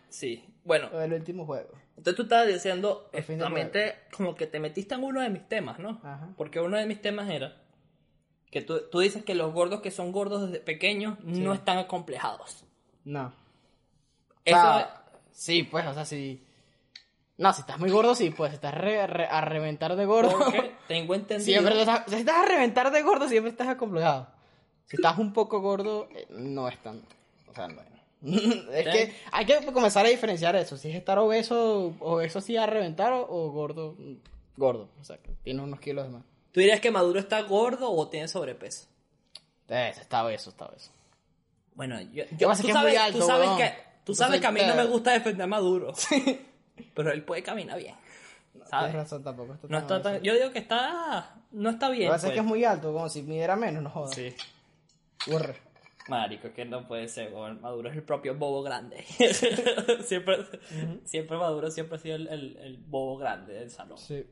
Sí. 0.09 0.45
Bueno, 0.63 0.89
O 0.93 1.01
el 1.01 1.13
último 1.13 1.45
juego. 1.45 1.69
entonces 1.97 2.15
tú 2.15 2.23
estabas 2.23 2.47
diciendo, 2.47 3.09
justamente, 3.11 3.95
como 4.15 4.35
que 4.35 4.47
te 4.47 4.59
metiste 4.59 4.95
en 4.95 5.03
uno 5.03 5.21
de 5.21 5.29
mis 5.29 5.47
temas, 5.47 5.79
¿no? 5.79 5.99
Ajá. 6.03 6.29
Porque 6.37 6.59
uno 6.59 6.77
de 6.77 6.85
mis 6.85 7.01
temas 7.01 7.29
era 7.29 7.61
que 8.49 8.61
tú, 8.61 8.81
tú 8.89 8.99
dices 8.99 9.23
que 9.25 9.35
los 9.35 9.51
gordos 9.53 9.81
que 9.81 9.91
son 9.91 10.11
gordos 10.11 10.49
desde 10.49 10.63
pequeños 10.63 11.19
no 11.23 11.53
están 11.53 11.77
acomplejados. 11.79 12.63
No. 13.03 13.33
Eso 14.45 14.57
O 14.57 14.61
sea, 14.61 15.05
sí, 15.31 15.63
pues, 15.63 15.85
o 15.85 15.93
sea, 15.93 16.05
sí. 16.05 16.41
No, 17.37 17.51
si 17.53 17.61
estás 17.61 17.77
muy 17.79 17.89
gordo, 17.89 18.15
sí, 18.15 18.29
pues, 18.29 18.51
si 18.51 18.55
estás 18.55 18.73
re- 18.73 19.07
re- 19.07 19.27
a 19.27 19.41
reventar 19.41 19.95
de 19.95 20.05
gordo. 20.05 20.37
porque 20.39 20.71
tengo 20.87 21.15
entendido. 21.15 21.45
Siempre 21.45 21.79
estás, 21.79 22.03
si 22.07 22.15
estás 22.15 22.35
a 22.37 22.45
reventar 22.45 22.91
de 22.91 23.01
gordo, 23.01 23.27
siempre 23.27 23.51
estás 23.51 23.67
acomplejado. 23.67 24.27
Si 24.85 24.95
estás 24.95 25.17
un 25.17 25.33
poco 25.33 25.59
gordo, 25.61 26.07
eh, 26.15 26.27
no 26.29 26.67
es 26.69 26.77
tanto. 26.79 27.07
O 27.49 27.53
sea, 27.53 27.67
no. 27.67 27.81
es 28.25 28.83
que 28.85 29.15
hay 29.31 29.45
que 29.45 29.65
comenzar 29.73 30.05
a 30.05 30.09
diferenciar 30.09 30.55
eso. 30.55 30.77
Si 30.77 30.89
es 30.89 30.95
estar 30.95 31.17
obeso, 31.19 31.93
obeso 31.99 32.39
sí 32.41 32.55
a 32.57 32.65
reventar 32.65 33.11
o, 33.13 33.21
o 33.29 33.51
gordo, 33.51 33.95
gordo. 34.55 34.89
O 35.01 35.03
sea, 35.03 35.17
que 35.17 35.31
tiene 35.43 35.61
unos 35.61 35.79
kilos 35.79 36.05
de 36.05 36.11
más. 36.13 36.23
¿Tú 36.53 36.61
dirías 36.61 36.79
que 36.79 36.89
Maduro 36.89 37.19
está 37.19 37.41
gordo 37.41 37.91
o 37.91 38.07
tiene 38.07 38.27
sobrepeso? 38.29 38.87
Eso, 39.67 40.01
está 40.01 40.23
obeso, 40.25 40.51
está 40.51 40.65
obeso. 40.67 40.91
Bueno, 41.73 41.99
yo, 41.99 42.23
yo- 42.37 42.47
tú, 42.47 42.51
es 42.51 42.61
que 42.61 42.67
es 42.71 42.73
muy 42.77 42.93
sabes, 42.93 42.97
alto, 42.97 43.19
tú 43.19 43.25
sabes 43.25 43.49
que, 43.57 43.73
tú 44.05 44.15
sabes 44.15 44.39
que 44.39 44.47
a 44.47 44.51
mí 44.51 44.61
no 44.65 44.75
me 44.75 44.85
gusta 44.85 45.11
defender 45.11 45.43
a 45.43 45.47
Maduro. 45.47 45.93
Pero 46.93 47.11
él 47.11 47.23
puede 47.23 47.43
caminar 47.43 47.77
bien. 47.79 47.95
¿Sabes? 48.69 48.93
razón, 48.93 49.23
tampoco. 49.23 49.53
está 49.53 49.67
No 49.67 49.77
tan 49.77 49.81
está 49.83 50.01
tan- 50.01 50.11
obeso. 50.13 50.23
yo 50.25 50.33
digo 50.33 50.51
que 50.51 50.59
está. 50.59 51.35
No 51.51 51.69
está 51.69 51.87
Lo 51.87 51.93
bien. 51.93 52.07
que 52.07 52.11
pasa 52.11 52.27
es 52.27 52.31
pues. 52.31 52.33
que 52.35 52.39
es 52.39 52.45
muy 52.45 52.63
alto, 52.63 52.93
como 52.93 53.09
si 53.09 53.21
midiera 53.23 53.55
menos, 53.55 53.83
no 53.83 53.89
jodas. 53.89 54.15
Sí. 54.15 54.33
Burre. 55.27 55.55
Marico, 56.07 56.53
que 56.53 56.65
no 56.65 56.87
puede 56.87 57.07
ser. 57.07 57.31
Maduro 57.33 57.89
es 57.89 57.95
el 57.95 58.03
propio 58.03 58.35
bobo 58.35 58.61
grande. 58.63 59.03
siempre, 60.05 60.37
siempre 61.03 61.37
Maduro 61.37 61.69
siempre 61.71 61.97
ha 61.97 61.99
sido 61.99 62.15
el, 62.15 62.27
el- 62.27 62.57
el 62.57 62.77
bobo 62.77 63.17
grande 63.17 63.53
del 63.53 63.69
salón. 63.71 63.97
Sí. 63.97 64.25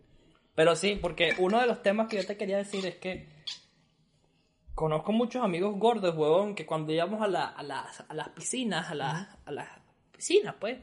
Pero 0.56 0.76
sí, 0.76 1.00
porque 1.02 1.34
uno 1.40 1.60
de 1.60 1.66
los 1.68 1.82
temas 1.82 2.08
que 2.08 2.18
yo 2.18 2.26
te 2.28 2.38
quería 2.38 2.58
decir 2.58 2.86
es 2.86 2.96
que 2.98 3.28
conozco 4.76 5.12
muchos 5.12 5.44
amigos 5.44 5.76
gordos, 5.78 6.16
huevón, 6.16 6.56
que 6.56 6.66
cuando 6.66 6.94
íbamos 6.94 7.22
a, 7.22 7.28
la- 7.28 7.48
a 7.48 7.64
las, 7.64 8.04
a 8.08 8.14
las 8.14 8.30
piscinas, 8.30 8.90
a, 8.92 8.96
las 8.96 9.28
a 9.46 9.52
las 9.52 9.68
piscinas, 10.12 10.56
pues, 10.60 10.78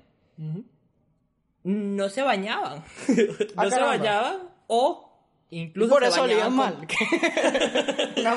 no 1.64 2.08
se 2.08 2.22
bañaban. 2.22 2.78
no 3.08 3.24
Ah, 3.56 3.64
se 3.64 3.70
caramba. 3.70 3.86
bañaban 3.86 4.36
o 4.66 5.06
Y 5.50 5.60
incluso 5.62 5.90
por 5.90 6.02
se 6.04 6.08
eso 6.10 6.22
olían 6.22 6.42
con- 6.46 6.56
mal. 6.56 6.76
no. 8.22 8.34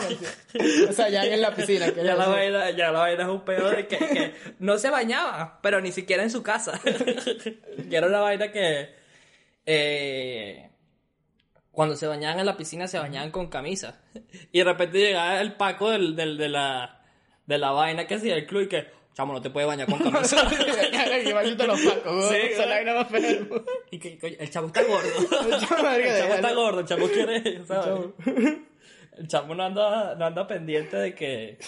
O 0.89 0.94
sea, 0.94 1.10
ya 1.10 1.24
en 1.25 1.42
la 1.42 1.53
piscina. 1.56 1.92
que 1.94 2.03
Ya 2.03 2.15
la, 2.15 2.27
vaina, 2.27 2.72
ya 2.72 2.92
la 2.92 3.00
vaina 3.00 3.24
es 3.24 3.30
un 3.30 3.42
pedo 3.46 3.70
de 3.70 3.88
que, 3.88 3.98
que 3.98 4.34
no 4.60 4.77
se 4.77 4.89
bañaba, 4.89 5.60
pero 5.62 5.80
ni 5.82 5.92
siquiera 5.92 6.24
en 6.24 6.30
su 6.32 6.42
casa. 6.44 6.80
que 6.84 7.96
era 7.96 8.08
una 8.08 8.20
vaina 8.20 8.51
que 8.51 8.89
eh, 9.65 10.70
cuando 11.72 11.96
se 11.96 12.08
bañaban 12.08 12.39
en 12.39 12.46
la 12.46 12.58
piscina 12.58 12.88
se 12.88 13.00
bañaban 13.00 13.32
con 13.32 13.48
camisa. 13.48 14.00
Y 14.51 14.60
de 14.60 14.63
repente 14.65 14.98
llegaba 15.00 15.39
el 15.42 15.53
Paco 15.53 15.89
del, 15.92 16.15
del- 16.15 16.38
de, 16.38 16.50
la, 16.50 17.01
de 17.46 17.58
la 17.58 17.72
vaina 17.72 18.06
que 18.08 18.15
hacía 18.15 18.36
el 18.36 18.46
club 18.46 18.63
y 18.63 18.68
que, 18.70 18.88
chamo, 19.13 19.34
no 19.34 19.41
te 19.41 19.50
puedes 19.50 19.67
bañar 19.67 19.88
con 19.88 20.00
camisa. 20.00 20.48
que 21.24 21.34
maldito 21.34 21.67
los 21.67 21.79
pacos, 21.82 22.29
Sí, 22.29 22.36
sí, 22.36 22.48
Esa 22.51 22.63
es 22.63 22.70
la 22.70 22.75
vaina 22.75 22.93
más 22.96 23.08
fea 23.10 23.20
del 23.22 23.39
mundo. 23.48 23.65
y 23.91 24.00
que, 24.00 24.17
coño, 24.17 24.36
el 24.39 24.50
chamo 24.50 24.67
está 24.67 24.84
gordo. 24.84 25.10
El 25.53 25.60
chamo, 25.60 26.34
está 26.34 26.53
gordo, 26.53 26.79
el 26.79 26.86
chamo 26.86 27.08
quiere. 27.08 27.62
El 29.17 29.27
chamo 29.27 29.55
no 29.55 29.63
anda, 29.63 30.15
no 30.15 30.25
anda 30.25 30.48
pendiente 30.48 30.98
de 30.98 31.13
que, 31.13 31.60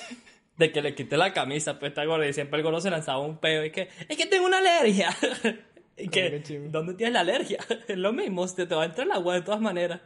de 0.58 0.72
que 0.72 0.82
le 0.82 0.96
quite 0.96 1.16
la 1.18 1.32
camisa, 1.34 1.78
pues 1.80 1.92
está 1.92 2.04
gordo. 2.06 2.26
Y 2.26 2.34
siempre 2.34 2.58
el 2.58 2.64
gordo 2.64 2.82
se 2.82 2.90
lanzaba 2.90 3.20
un 3.20 3.38
peo 3.38 3.64
y 3.64 3.72
que, 3.72 3.90
es 4.10 4.18
que 4.18 4.26
tengo 4.26 4.48
una 4.48 4.58
alergia. 4.58 5.16
y 5.98 6.08
que. 6.10 6.42
¿dónde 6.70 6.96
tienes 6.96 7.14
la 7.14 7.20
alergia? 7.22 7.60
Es 7.88 7.98
lo 7.98 8.14
mismo, 8.14 8.48
se 8.48 8.66
te 8.66 8.74
va 8.74 8.84
a 8.84 8.86
entrar 8.86 9.06
el 9.06 9.14
agua 9.14 9.36
de 9.36 9.42
todas 9.42 9.62
maneras. 9.62 10.02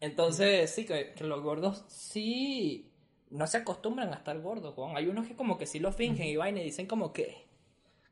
Entonces, 0.00 0.70
sí, 0.70 0.84
que, 0.86 1.12
que 1.14 1.24
los 1.24 1.40
gordos 1.42 1.84
sí 1.88 2.87
no 3.30 3.46
se 3.46 3.58
acostumbran 3.58 4.12
a 4.12 4.16
estar 4.16 4.38
gordos, 4.40 4.76
weón. 4.76 4.96
Hay 4.96 5.06
unos 5.06 5.26
que 5.26 5.36
como 5.36 5.58
que 5.58 5.66
sí 5.66 5.78
lo 5.78 5.92
fingen 5.92 6.26
y 6.26 6.36
vaina 6.36 6.60
y 6.60 6.64
dicen 6.64 6.86
como 6.86 7.12
que 7.12 7.46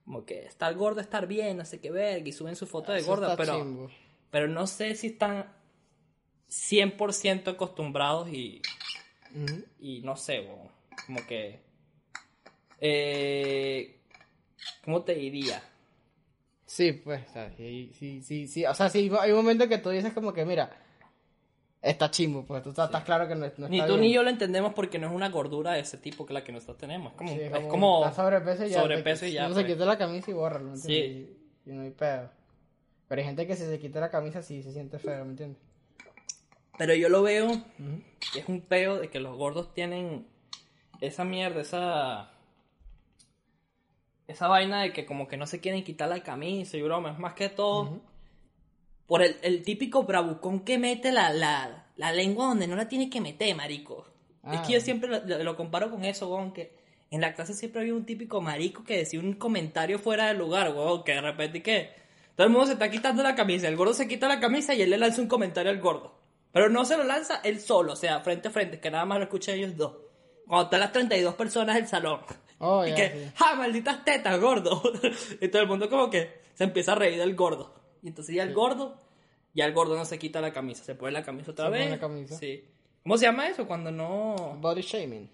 como 0.04 0.24
que 0.24 0.46
estar 0.46 0.72
gordo, 0.74 1.00
estar 1.00 1.26
bien, 1.26 1.56
no 1.56 1.64
sé 1.64 1.80
qué 1.80 1.90
ver, 1.90 2.26
y 2.26 2.32
suben 2.32 2.54
su 2.54 2.66
foto 2.66 2.92
de 2.92 3.00
Eso 3.00 3.08
gordo, 3.08 3.34
pero 3.36 3.90
pero 4.30 4.48
no 4.48 4.66
sé 4.66 4.94
si 4.94 5.08
están 5.08 5.52
100% 6.48 7.48
acostumbrados 7.48 8.28
y 8.28 8.62
y 9.80 10.00
no 10.02 10.16
sé, 10.16 10.46
como 11.06 11.26
que 11.26 11.60
eh, 12.80 13.98
¿cómo 14.84 15.02
te 15.02 15.14
diría? 15.14 15.62
Sí, 16.66 16.92
pues, 16.92 17.22
o 17.28 17.32
sea, 17.32 17.50
sí, 17.56 17.92
sí, 17.98 18.22
sí, 18.22 18.48
sí, 18.48 18.66
o 18.66 18.74
sea, 18.74 18.88
sí, 18.88 19.10
hay 19.20 19.30
un 19.30 19.36
momento 19.36 19.68
que 19.68 19.78
tú 19.78 19.90
dices 19.90 20.12
como 20.12 20.32
que, 20.32 20.44
mira, 20.44 20.70
está 21.90 22.10
chimbo, 22.10 22.44
pues, 22.44 22.62
tú 22.62 22.70
estás, 22.70 22.90
claro 23.04 23.26
que 23.28 23.34
no, 23.34 23.46
no 23.58 23.68
Ni 23.68 23.76
está 23.78 23.86
tú 23.86 23.94
bien. 23.94 24.00
ni 24.08 24.12
yo 24.12 24.22
lo 24.22 24.30
entendemos 24.30 24.72
porque 24.74 24.98
no 24.98 25.06
es 25.06 25.12
una 25.12 25.28
gordura 25.30 25.72
de 25.72 25.80
ese 25.80 25.98
tipo 25.98 26.26
que 26.26 26.34
la 26.34 26.42
que 26.44 26.52
nosotros 26.52 26.78
tenemos. 26.78 27.12
Es 27.12 27.18
como, 27.18 27.30
Sí, 27.32 27.40
es 27.40 27.66
como 27.66 28.12
sobrepeso 28.14 28.64
y 28.66 28.70
ya. 28.70 28.80
sobrepeso 28.82 29.20
te- 29.20 29.28
y 29.28 29.32
ya, 29.32 29.46
Uno 29.46 29.54
se 29.54 29.62
pues. 29.62 29.72
quita 29.74 29.84
la 29.86 29.96
camisa 29.98 30.30
y 30.30 30.34
bórralo, 30.34 30.70
¿me 30.70 30.76
Sí. 30.76 30.92
entiendes? 30.94 31.36
Y, 31.66 31.70
y 31.70 31.72
no 31.74 31.82
hay 31.82 31.90
pedo. 31.90 32.30
Pero 33.08 33.20
hay 33.20 33.26
gente 33.26 33.46
que 33.46 33.54
si 33.56 33.64
se 33.64 33.78
quita 33.78 34.00
la 34.00 34.10
camisa 34.10 34.42
sí 34.42 34.62
se 34.62 34.72
siente 34.72 34.98
feo, 34.98 35.24
¿me 35.24 35.30
entiendes? 35.30 35.60
Pero 36.78 36.94
yo 36.94 37.08
lo 37.08 37.22
veo 37.22 37.48
que 38.32 38.40
es 38.40 38.48
un 38.48 38.60
peo 38.60 38.98
de 38.98 39.08
que 39.08 39.20
los 39.20 39.36
gordos 39.36 39.72
tienen 39.72 40.26
esa 41.00 41.24
mierda, 41.24 41.60
esa. 41.60 42.30
Esa 44.26 44.48
vaina 44.48 44.82
de 44.82 44.92
que 44.92 45.06
como 45.06 45.28
que 45.28 45.36
no 45.36 45.46
se 45.46 45.60
quieren 45.60 45.84
quitar 45.84 46.08
la 46.08 46.20
camisa 46.22 46.76
y 46.76 46.82
broma. 46.82 47.12
Es 47.12 47.18
más 47.18 47.34
que 47.34 47.48
todo 47.48 48.00
por 49.06 49.22
el, 49.22 49.36
el 49.42 49.62
típico 49.62 50.02
bravucón 50.04 50.60
que 50.60 50.78
mete 50.78 51.12
la, 51.12 51.32
la, 51.32 51.86
la 51.96 52.12
lengua 52.12 52.46
donde 52.46 52.66
no 52.66 52.76
la 52.76 52.88
tiene 52.88 53.08
que 53.10 53.20
meter, 53.20 53.54
marico. 53.54 54.06
Es 54.44 54.58
Ah. 54.58 54.62
que 54.66 54.74
yo 54.74 54.80
siempre 54.80 55.08
lo, 55.24 55.56
comparo 55.56 55.90
con 55.90 56.04
eso, 56.04 56.28
weón, 56.32 56.52
que 56.52 56.72
en 57.10 57.20
la 57.20 57.34
clase 57.34 57.54
siempre 57.54 57.80
había 57.80 57.94
un 57.94 58.04
típico 58.04 58.40
marico 58.40 58.84
que 58.84 58.98
decía 58.98 59.18
un 59.20 59.32
comentario 59.34 59.98
fuera 59.98 60.26
del 60.28 60.38
lugar, 60.38 60.72
weón, 60.74 61.02
que 61.04 61.12
de 61.14 61.20
repente 61.20 61.62
que 61.62 61.90
todo 62.36 62.46
el 62.46 62.52
mundo 62.52 62.66
se 62.66 62.74
está 62.74 62.90
quitando 62.90 63.22
la 63.22 63.34
camisa, 63.34 63.66
el 63.68 63.76
gordo 63.76 63.94
se 63.94 64.06
quita 64.06 64.28
la 64.28 64.38
camisa 64.40 64.74
y 64.74 64.82
él 64.82 64.90
le 64.90 64.98
lanza 64.98 65.20
un 65.22 65.28
comentario 65.28 65.70
al 65.70 65.80
gordo. 65.80 66.14
Pero 66.52 66.68
no 66.68 66.84
se 66.84 66.96
lo 66.96 67.04
lanza 67.04 67.40
él 67.44 67.60
solo, 67.60 67.94
o 67.94 67.96
sea, 67.96 68.20
frente 68.20 68.48
a 68.48 68.50
frente, 68.50 68.78
que 68.80 68.90
nada 68.90 69.04
más 69.04 69.18
lo 69.18 69.24
escuchan 69.24 69.56
ellos 69.56 69.76
dos. 69.76 69.94
Cuando 70.46 70.64
están 70.64 70.80
las 70.80 70.92
32 70.92 71.34
personas 71.34 71.74
del 71.74 71.86
salón. 71.88 72.20
Oh, 72.58 72.86
y 72.86 72.94
que, 72.94 73.10
sí. 73.10 73.32
¡ja, 73.34 73.54
malditas 73.56 74.04
tetas, 74.04 74.40
gordo! 74.40 74.80
y 75.40 75.48
todo 75.48 75.62
el 75.62 75.68
mundo 75.68 75.90
como 75.90 76.08
que 76.08 76.40
se 76.54 76.64
empieza 76.64 76.92
a 76.92 76.94
reír 76.94 77.18
del 77.18 77.34
gordo. 77.34 77.74
Y 78.02 78.08
entonces 78.08 78.34
ya 78.34 78.42
el 78.42 78.54
gordo, 78.54 78.96
ya 79.54 79.64
el 79.64 79.72
gordo 79.72 79.96
no 79.96 80.04
se 80.04 80.18
quita 80.18 80.40
la 80.40 80.52
camisa, 80.52 80.84
se 80.84 80.94
pone 80.94 81.12
la 81.12 81.22
camisa 81.24 81.50
otra 81.52 81.66
Se 81.66 81.70
vez. 81.72 81.80
pone 81.82 81.90
la 81.96 82.00
camisa. 82.00 82.36
Sí. 82.38 82.64
¿Cómo 83.02 83.16
se 83.18 83.26
llama 83.26 83.48
eso 83.48 83.66
cuando 83.66 83.90
no...? 83.92 84.56
Body 84.60 84.82
shaming. 84.82 85.30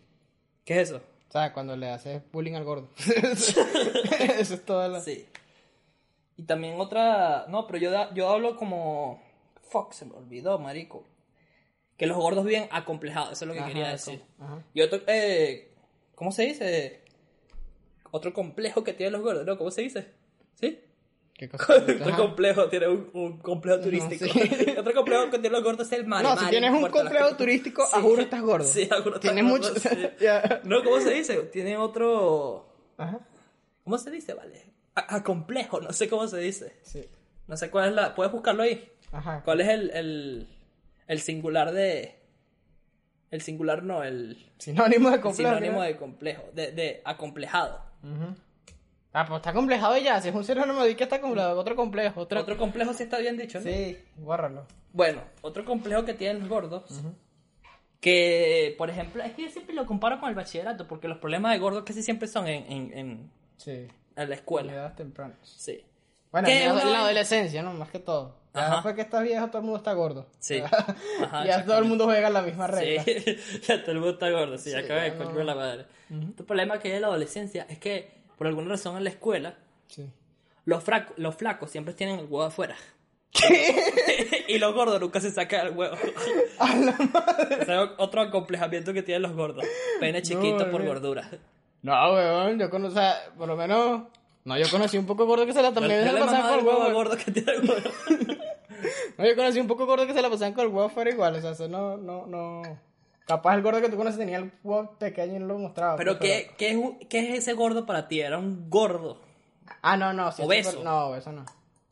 ¿Qué 0.64 0.81
es 0.81 0.90
eso? 0.90 1.02
O 1.28 1.33
sea, 1.33 1.52
cuando 1.54 1.75
le 1.76 1.88
haces 1.88 2.23
bullying 2.31 2.52
al 2.54 2.64
gordo. 2.64 2.90
Eso 2.99 4.54
es 4.54 4.64
todo. 4.66 4.87
La... 4.88 5.00
Sí. 5.00 5.26
Y 6.37 6.42
también 6.42 6.78
otra... 6.78 7.47
No, 7.49 7.66
pero 7.66 7.78
yo, 7.78 7.90
da- 7.90 8.12
yo 8.14 8.28
hablo 8.28 8.57
como... 8.57 9.23
Fuck, 9.71 9.92
se 9.95 10.04
me 10.04 10.12
olvidó, 10.14 10.59
marico. 10.59 11.04
Que 11.97 12.07
los 12.07 12.19
gordos 12.19 12.45
viven 12.45 12.69
acomplejados, 12.71 13.33
eso 13.33 13.45
es 13.45 13.49
lo 13.49 13.54
que 13.54 13.61
Ajá, 13.61 13.69
quería 13.69 13.88
decir. 13.88 14.23
ajá. 14.38 14.62
Y 14.75 14.83
otro... 14.83 15.00
Eh, 15.07 15.73
¿Cómo 16.14 16.33
se 16.33 16.42
dice? 16.45 17.00
Otro 18.11 18.35
complejo 18.35 18.85
que 18.85 18.92
tienen 18.92 19.14
los 19.14 19.23
gordos, 19.23 19.47
¿no? 19.47 19.57
¿Cómo 19.57 19.71
se 19.71 19.81
dice? 19.83 20.09
¿Sí? 20.61 20.78
¿Qué 21.35 21.49
cosa? 21.49 21.75
Otro 21.77 22.17
complejo, 22.17 22.69
tiene 22.69 22.89
un, 22.89 23.11
un 23.15 23.39
complejo 23.39 23.81
turístico. 23.81 24.27
sí. 24.27 24.75
Otro 24.79 24.95
complejo 24.95 25.25
que 25.25 25.31
tienen 25.39 25.53
los 25.53 25.62
gordos 25.65 25.87
es 25.91 25.99
el 25.99 26.07
mar. 26.07 26.23
No, 26.23 26.37
si 26.39 26.47
tienes 26.47 26.71
un 26.71 26.89
complejo 26.89 27.37
turístico, 27.37 27.83
a 27.83 28.01
juro 28.01 28.23
estás 28.23 28.43
gordo. 28.43 28.65
Sí, 28.65 28.89
a 28.91 29.01
juro 29.03 29.17
estás 29.17 29.33
gordo, 29.35 29.47
mucho- 29.49 29.75
sí. 29.79 29.89
No, 30.65 30.85
¿cómo 30.85 31.01
se 31.01 31.15
dice? 31.15 31.37
Tiene 31.45 31.77
otro... 31.77 32.69
Ajá. 32.99 33.21
¿Cómo 33.83 33.99
se 33.99 34.11
dice, 34.11 34.35
vale? 34.35 34.73
A, 34.95 35.17
a 35.17 35.25
complejo, 35.25 35.81
no 35.81 35.93
sé 35.93 36.09
cómo 36.09 36.29
se 36.29 36.39
dice. 36.39 36.77
Sí. 36.83 37.05
No 37.49 37.57
sé 37.57 37.71
cuál 37.71 37.89
es 37.89 37.95
la... 37.95 38.15
¿Puedes 38.15 38.31
buscarlo 38.33 38.62
ahí? 38.62 38.89
Ajá. 39.11 39.43
¿Cuál 39.45 39.62
es 39.62 39.69
el, 39.69 39.91
el, 39.91 40.49
el 41.09 41.21
singular 41.21 41.73
de... 41.73 42.19
El 43.31 43.41
singular 43.41 43.83
no, 43.83 44.05
el, 44.05 44.53
Sinónimo 44.59 45.09
de 45.09 45.17
el 45.17 45.21
complejo. 45.23 45.51
sinónimo 45.55 45.79
¿no? 45.79 45.85
de 45.85 45.97
complejo, 45.97 46.43
de, 46.53 46.71
de 46.73 47.01
acomplejado. 47.05 47.83
Ujú. 48.03 48.37
Ah, 49.14 49.26
pues 49.26 49.38
está 49.40 49.52
complejado 49.52 49.97
ya. 49.99 50.21
Si 50.21 50.28
es 50.28 50.35
un 50.35 50.45
sinónimo 50.45 50.83
de 50.85 50.97
que 50.97 51.04
está 51.04 51.21
otro 51.23 51.76
complejo. 51.76 52.21
Otro... 52.23 52.40
Otro 52.40 52.57
complejo 52.57 52.95
sí 52.95 53.02
está 53.02 53.19
bien 53.19 53.37
dicho, 53.37 53.59
¿no? 53.59 53.64
Sí, 53.64 53.99
bórralo. 54.16 54.66
Bueno, 54.92 55.23
otro 55.42 55.64
complejo 55.64 56.04
que 56.04 56.14
tienen 56.14 56.40
los 56.40 56.49
gordos, 56.49 56.85
que, 58.00 58.75
por 58.78 58.90
ejemplo, 58.90 59.23
es 59.23 59.33
que 59.33 59.42
yo 59.42 59.50
siempre 59.50 59.75
lo 59.75 59.87
comparo 59.87 60.19
con 60.19 60.28
el 60.28 60.35
bachillerato, 60.35 60.88
porque 60.88 61.09
los 61.09 61.19
problemas 61.19 61.52
de 61.52 61.59
gordos 61.59 61.85
casi 61.85 62.02
siempre 62.02 62.26
son 62.28 62.47
en, 62.49 62.71
en, 62.73 62.99
en, 62.99 63.31
Sí. 63.57 63.87
en 64.16 64.28
la 64.28 64.35
escuela. 64.35 64.73
Edades 64.73 64.97
tempranas. 64.97 65.38
Sí. 65.42 65.85
Bueno, 66.33 66.49
en 66.49 66.75
la, 66.75 66.83
en 66.83 66.88
adolescencia, 66.97 67.62
¿no? 67.62 67.73
Más 67.75 67.90
que 67.90 67.99
todo. 68.00 68.40
Ajá. 68.54 68.75
después 68.75 68.95
que 68.95 69.00
estás 69.02 69.23
viejo, 69.23 69.47
todo 69.47 69.59
el 69.59 69.64
mundo 69.64 69.78
está 69.78 69.92
gordo. 69.95 70.26
Sí. 70.38 70.59
Ya, 70.59 70.66
Ajá, 71.25 71.45
ya 71.47 71.64
todo 71.64 71.78
el 71.78 71.85
mundo 71.85 72.04
juega 72.04 72.28
la 72.28 72.42
misma 72.42 72.66
regla. 72.66 73.02
Sí, 73.04 73.14
ya 73.66 73.81
todo 73.83 73.92
el 73.92 73.99
mundo 73.99 74.12
está 74.14 74.31
gordo, 74.31 74.59
sí, 74.59 74.71
Sí, 74.71 74.76
acaba 74.76 75.02
de 75.02 75.11
no. 75.12 75.42
la 75.45 75.54
madre. 75.54 75.87
El 76.11 76.45
problema 76.45 76.78
que 76.78 76.88
hay 76.88 76.95
en 76.97 77.02
la 77.02 77.09
adolescencia 77.09 77.66
es 77.69 77.78
que, 77.78 78.22
por 78.42 78.49
alguna 78.49 78.70
razón 78.70 78.96
en 78.96 79.04
la 79.04 79.11
escuela, 79.11 79.54
Sí. 79.87 80.04
los, 80.64 80.84
frac- 80.84 81.12
los 81.16 81.37
flacos 81.37 81.70
siempre 81.70 81.94
tienen 81.94 82.18
el 82.18 82.25
huevo 82.25 82.42
afuera. 82.42 82.75
y 84.49 84.58
los 84.58 84.75
gordos 84.75 85.00
nunca 85.00 85.20
se 85.20 85.30
sacan 85.30 85.68
el 85.68 85.76
huevo. 85.76 85.94
O 87.61 87.64
sea, 87.64 87.82
otro 87.99 88.20
acomplejamiento 88.20 88.92
que 88.92 89.04
tienen 89.04 89.22
los 89.22 89.32
gordos. 89.32 89.64
Pene 90.00 90.22
chiquito 90.22 90.70
por 90.72 90.80
bebé. 90.80 90.87
gordura. 90.88 91.30
No, 91.82 92.12
weón, 92.14 92.58
yo 92.58 92.68
conozco, 92.68 92.99
sea, 92.99 93.14
por 93.38 93.46
lo 93.46 93.54
menos... 93.56 94.02
No, 94.44 94.58
yo 94.58 94.68
conocí 94.72 94.99
un 94.99 95.06
poco 95.06 95.25
gordo 95.25 95.46
que 95.46 95.52
se 95.52 95.62
la 95.62 95.72
también 95.72 96.04
se 96.04 96.12
la 96.12 96.18
pasaban 96.18 96.42
con 96.42 96.58
el 96.58 96.66
huevo 96.66 96.92
gordo 96.92 97.16
que 97.16 97.30
tiene 97.30 97.52
el 97.52 97.70
huevo. 97.70 97.90
No, 99.18 99.25
yo 99.25 99.37
conocí 99.37 99.61
un 99.61 99.68
poco 99.68 99.87
gordo 99.87 100.04
que 100.08 100.14
se 100.14 100.20
la 100.22 100.28
pasaban 100.30 100.54
con 100.54 100.64
el 100.66 100.72
huevo 100.72 100.88
fuera 100.88 101.11
igual, 101.11 101.37
o 101.37 101.40
sea, 101.40 101.52
eso 101.52 101.68
no, 101.68 101.96
no, 101.96 102.26
no... 102.26 102.62
Capaz 103.26 103.55
el 103.55 103.62
gordo 103.62 103.81
que 103.81 103.88
tú 103.88 103.97
conoces 103.97 104.19
tenía 104.19 104.38
el 104.38 104.52
huevo 104.64 104.97
pequeño 104.99 105.37
y 105.37 105.38
no 105.38 105.47
lo 105.47 105.59
mostraba. 105.59 105.97
Pero, 105.97 106.19
pues, 106.19 106.47
¿qué, 106.49 106.50
qué, 106.59 106.71
es 106.71 107.07
¿qué 107.09 107.19
es 107.21 107.38
ese 107.38 107.52
gordo 107.52 107.87
para 107.87 108.09
ti? 108.09 108.21
Era 108.21 108.38
un 108.38 108.69
gordo. 108.69 109.21
Ah, 109.81 109.97
no, 109.97 110.12
no, 110.12 110.29
Obeso. 110.41 110.83
No, 110.83 111.14
eso 111.14 111.33
no. 111.33 111.45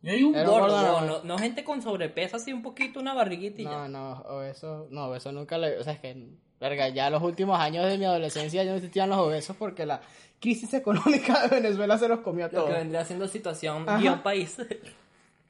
Yo 0.03 0.13
hay 0.13 0.23
un 0.23 0.33
gordo, 0.33 0.53
gordo, 0.61 0.83
no, 0.83 1.01
no. 1.03 1.07
no, 1.19 1.25
no 1.25 1.39
gente 1.39 1.63
con 1.63 1.83
sobrepeso, 1.83 2.37
así 2.37 2.53
un 2.53 2.63
poquito, 2.63 3.01
una 3.01 3.13
barriguita 3.15 3.61
y 3.61 3.65
ya. 3.65 3.71
No, 3.71 3.89
no, 3.89 4.13
obeso, 4.23 4.87
no, 4.91 5.07
obeso 5.09 5.31
nunca 5.31 5.59
le, 5.59 5.79
o 5.79 5.85
sea, 5.85 5.93
es 5.93 6.01
que, 6.01 6.17
verga, 6.59 6.89
ya 6.89 7.11
los 7.11 7.23
últimos 7.23 7.61
años 7.61 7.85
de 7.87 7.99
mi 7.99 8.07
adolescencia 8.07 8.65
ya 8.65 8.71
no 8.71 8.77
existían 8.79 9.11
los 9.11 9.19
obesos 9.19 9.57
porque 9.59 9.85
la 9.85 10.01
crisis 10.41 10.73
económica 10.73 11.47
de 11.47 11.61
Venezuela 11.61 11.99
se 11.99 12.09
los 12.09 12.21
comió 12.21 12.47
a 12.47 12.49
Lo 12.49 12.55
todos. 12.55 12.69
que 12.71 12.77
vendría 12.79 13.05
siendo 13.05 13.29
situación 13.29 13.87
Ajá. 13.87 13.99
guion 14.01 14.23
país. 14.23 14.57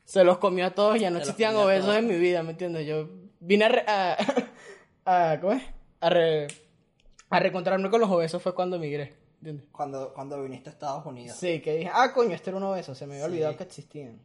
Se 0.04 0.24
los 0.24 0.38
comió 0.38 0.66
a 0.66 0.70
todos, 0.70 0.98
ya 0.98 1.10
no 1.10 1.18
Se 1.18 1.22
existían 1.22 1.54
obesos 1.54 1.94
en 1.94 2.08
mi 2.08 2.16
vida, 2.16 2.42
¿me 2.42 2.50
entiendes? 2.50 2.86
Yo 2.88 3.08
vine 3.38 3.66
a, 3.66 3.68
re- 3.68 3.84
a, 3.86 4.16
a- 5.10 5.40
¿cómo 5.40 5.52
es? 5.54 5.62
A, 6.00 6.10
re- 6.10 6.46
a 7.30 7.38
reencontrarme 7.40 7.90
con 7.90 8.00
los 8.00 8.10
obesos 8.10 8.42
fue 8.42 8.54
cuando 8.54 8.76
emigré, 8.76 9.14
¿entiendes? 9.38 9.66
Cuando, 9.72 10.12
cuando 10.14 10.42
viniste 10.42 10.70
a 10.70 10.72
Estados 10.72 11.04
Unidos. 11.06 11.36
Sí, 11.36 11.60
que 11.60 11.76
dije, 11.76 11.90
ah, 11.92 12.12
coño, 12.12 12.34
este 12.34 12.50
era 12.50 12.56
un 12.56 12.62
obeso, 12.64 12.94
se 12.94 13.06
me 13.06 13.14
había 13.14 13.26
Sí. 13.26 13.32
olvidado 13.32 13.56
que 13.56 13.64
existían. 13.64 14.20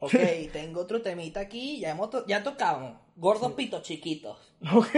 Ok, 0.00 0.12
tengo 0.52 0.80
otro 0.80 1.02
temita 1.02 1.40
aquí. 1.40 1.80
Ya, 1.80 1.90
hemos 1.90 2.10
to- 2.10 2.26
ya 2.26 2.42
tocamos. 2.42 2.98
Gordos 3.16 3.52
pitos 3.54 3.82
chiquitos. 3.82 4.38
Ok. 4.74 4.88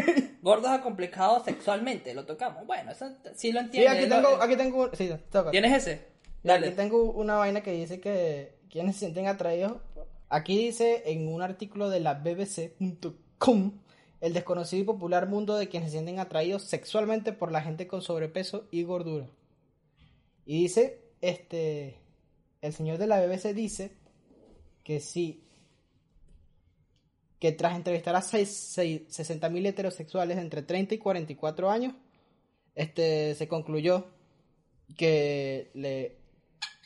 Gordos 0.43 0.71
acomplejados 0.71 1.45
sexualmente. 1.45 2.13
Lo 2.15 2.27
tocamos. 2.27 2.67
Bueno, 2.67 2.93
eso 2.93 3.07
sí 3.35 3.51
lo 3.53 3.61
Sí, 3.61 3.67
entiendo. 3.67 3.93
aquí 3.93 4.09
tengo, 4.09 4.43
aquí 4.43 4.57
tengo, 4.57 4.91
sí, 4.95 5.11
toca. 5.31 5.51
¿Tienes 5.51 5.73
ese? 5.73 6.09
Dale. 6.43 6.67
Aquí 6.69 6.77
tengo 6.77 7.03
una 7.13 7.37
vaina 7.37 7.63
que 7.63 7.73
dice 7.73 7.99
que 8.01 8.59
quienes 8.71 8.97
se 8.97 9.01
sienten 9.01 9.27
atraídos. 9.27 9.79
Aquí 10.29 10.57
dice 10.59 11.03
en 11.07 11.29
un 11.33 11.41
artículo 11.43 11.89
de 11.89 12.01
la 12.01 12.15
bbc.com 12.15 13.73
el 14.21 14.33
desconocido 14.33 14.83
y 14.83 14.87
popular 14.87 15.29
mundo 15.29 15.57
de 15.57 15.69
quienes 15.69 15.89
se 15.91 15.95
sienten 15.97 16.19
atraídos 16.19 16.65
sexualmente 16.65 17.33
por 17.33 17.53
la 17.53 17.63
gente 17.63 17.87
con 17.87 18.03
sobrepeso 18.03 18.67
y 18.71 18.83
gordura. 18.83 19.27
Y 20.45 20.63
dice, 20.63 21.01
este, 21.21 21.99
el 22.61 22.73
señor 22.73 22.99
de 22.99 23.07
la 23.07 23.21
BBC 23.25 23.55
dice 23.55 23.93
que 24.85 25.01
sí, 25.01 25.45
que 27.39 27.53
tras 27.53 27.75
entrevistar 27.77 28.15
a 28.17 28.21
seis- 28.23 28.55
seis- 28.75 29.03
60.000 29.09 29.67
heterosexuales 29.67 30.37
entre 30.39 30.63
30 30.63 30.95
y 30.95 30.99
44 30.99 31.71
años, 31.71 31.95
este, 32.75 33.35
se 33.35 33.49
concluyó 33.49 34.07
que 34.97 35.71
le 35.75 36.19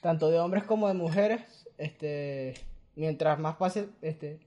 tanto 0.00 0.30
de 0.30 0.38
hombres 0.38 0.64
como 0.64 0.88
de 0.88 0.94
mujeres 0.94 1.40
este 1.78 2.54
mientras 2.94 3.38
más 3.38 3.56
pase 3.56 3.88
este 4.02 4.38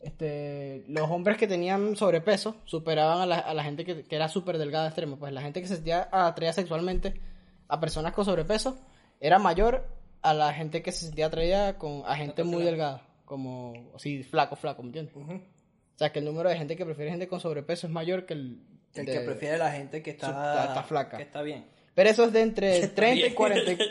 este 0.00 0.84
los 0.88 1.10
hombres 1.10 1.36
que 1.36 1.46
tenían 1.46 1.94
sobrepeso 1.96 2.56
superaban 2.64 3.20
a 3.20 3.26
la, 3.26 3.38
a 3.38 3.54
la 3.54 3.62
gente 3.64 3.84
que, 3.84 4.02
que 4.04 4.16
era 4.16 4.28
súper 4.28 4.58
delgada 4.58 4.86
extrema 4.88 5.16
pues 5.16 5.32
la 5.32 5.42
gente 5.42 5.60
que 5.60 5.68
se 5.68 5.76
sentía 5.76 6.08
atraída 6.10 6.52
sexualmente 6.52 7.20
a 7.68 7.78
personas 7.80 8.12
con 8.12 8.24
sobrepeso 8.24 8.78
era 9.20 9.38
mayor 9.38 9.86
a 10.22 10.32
la 10.34 10.52
gente 10.54 10.82
que 10.82 10.92
se 10.92 11.06
sentía 11.06 11.26
atraída 11.26 11.76
con 11.78 12.02
a 12.06 12.16
gente 12.16 12.44
muy 12.44 12.62
delgada 12.62 13.02
como 13.24 13.90
así 13.94 14.22
flaco 14.22 14.56
flaco 14.56 14.82
¿me 14.82 14.88
entiendes? 14.88 15.14
O 15.16 15.98
sea, 16.02 16.10
que 16.12 16.20
el 16.20 16.24
número 16.24 16.48
de 16.48 16.56
gente 16.56 16.76
que 16.76 16.84
prefiere 16.86 17.10
gente 17.10 17.28
con 17.28 17.40
sobrepeso 17.40 17.86
es 17.86 17.92
mayor 17.92 18.24
que 18.24 18.32
el, 18.32 18.58
El 18.94 19.04
de- 19.04 19.12
que 19.12 19.20
prefiere 19.20 19.58
la 19.58 19.70
gente 19.70 20.02
que 20.02 20.10
está, 20.12 20.28
está- 20.28 20.64
está 20.68 20.82
flaca. 20.82 21.16
Que 21.18 21.24
está 21.24 21.42
bien. 21.42 21.66
Pero 21.94 22.08
eso 22.08 22.24
es 22.24 22.32
de 22.32 22.40
entre 22.40 22.78
Está 22.78 22.94
30 22.94 23.16
y 23.18 23.22
bien. 23.24 23.34
40. 23.34 23.72
y- 23.72 23.76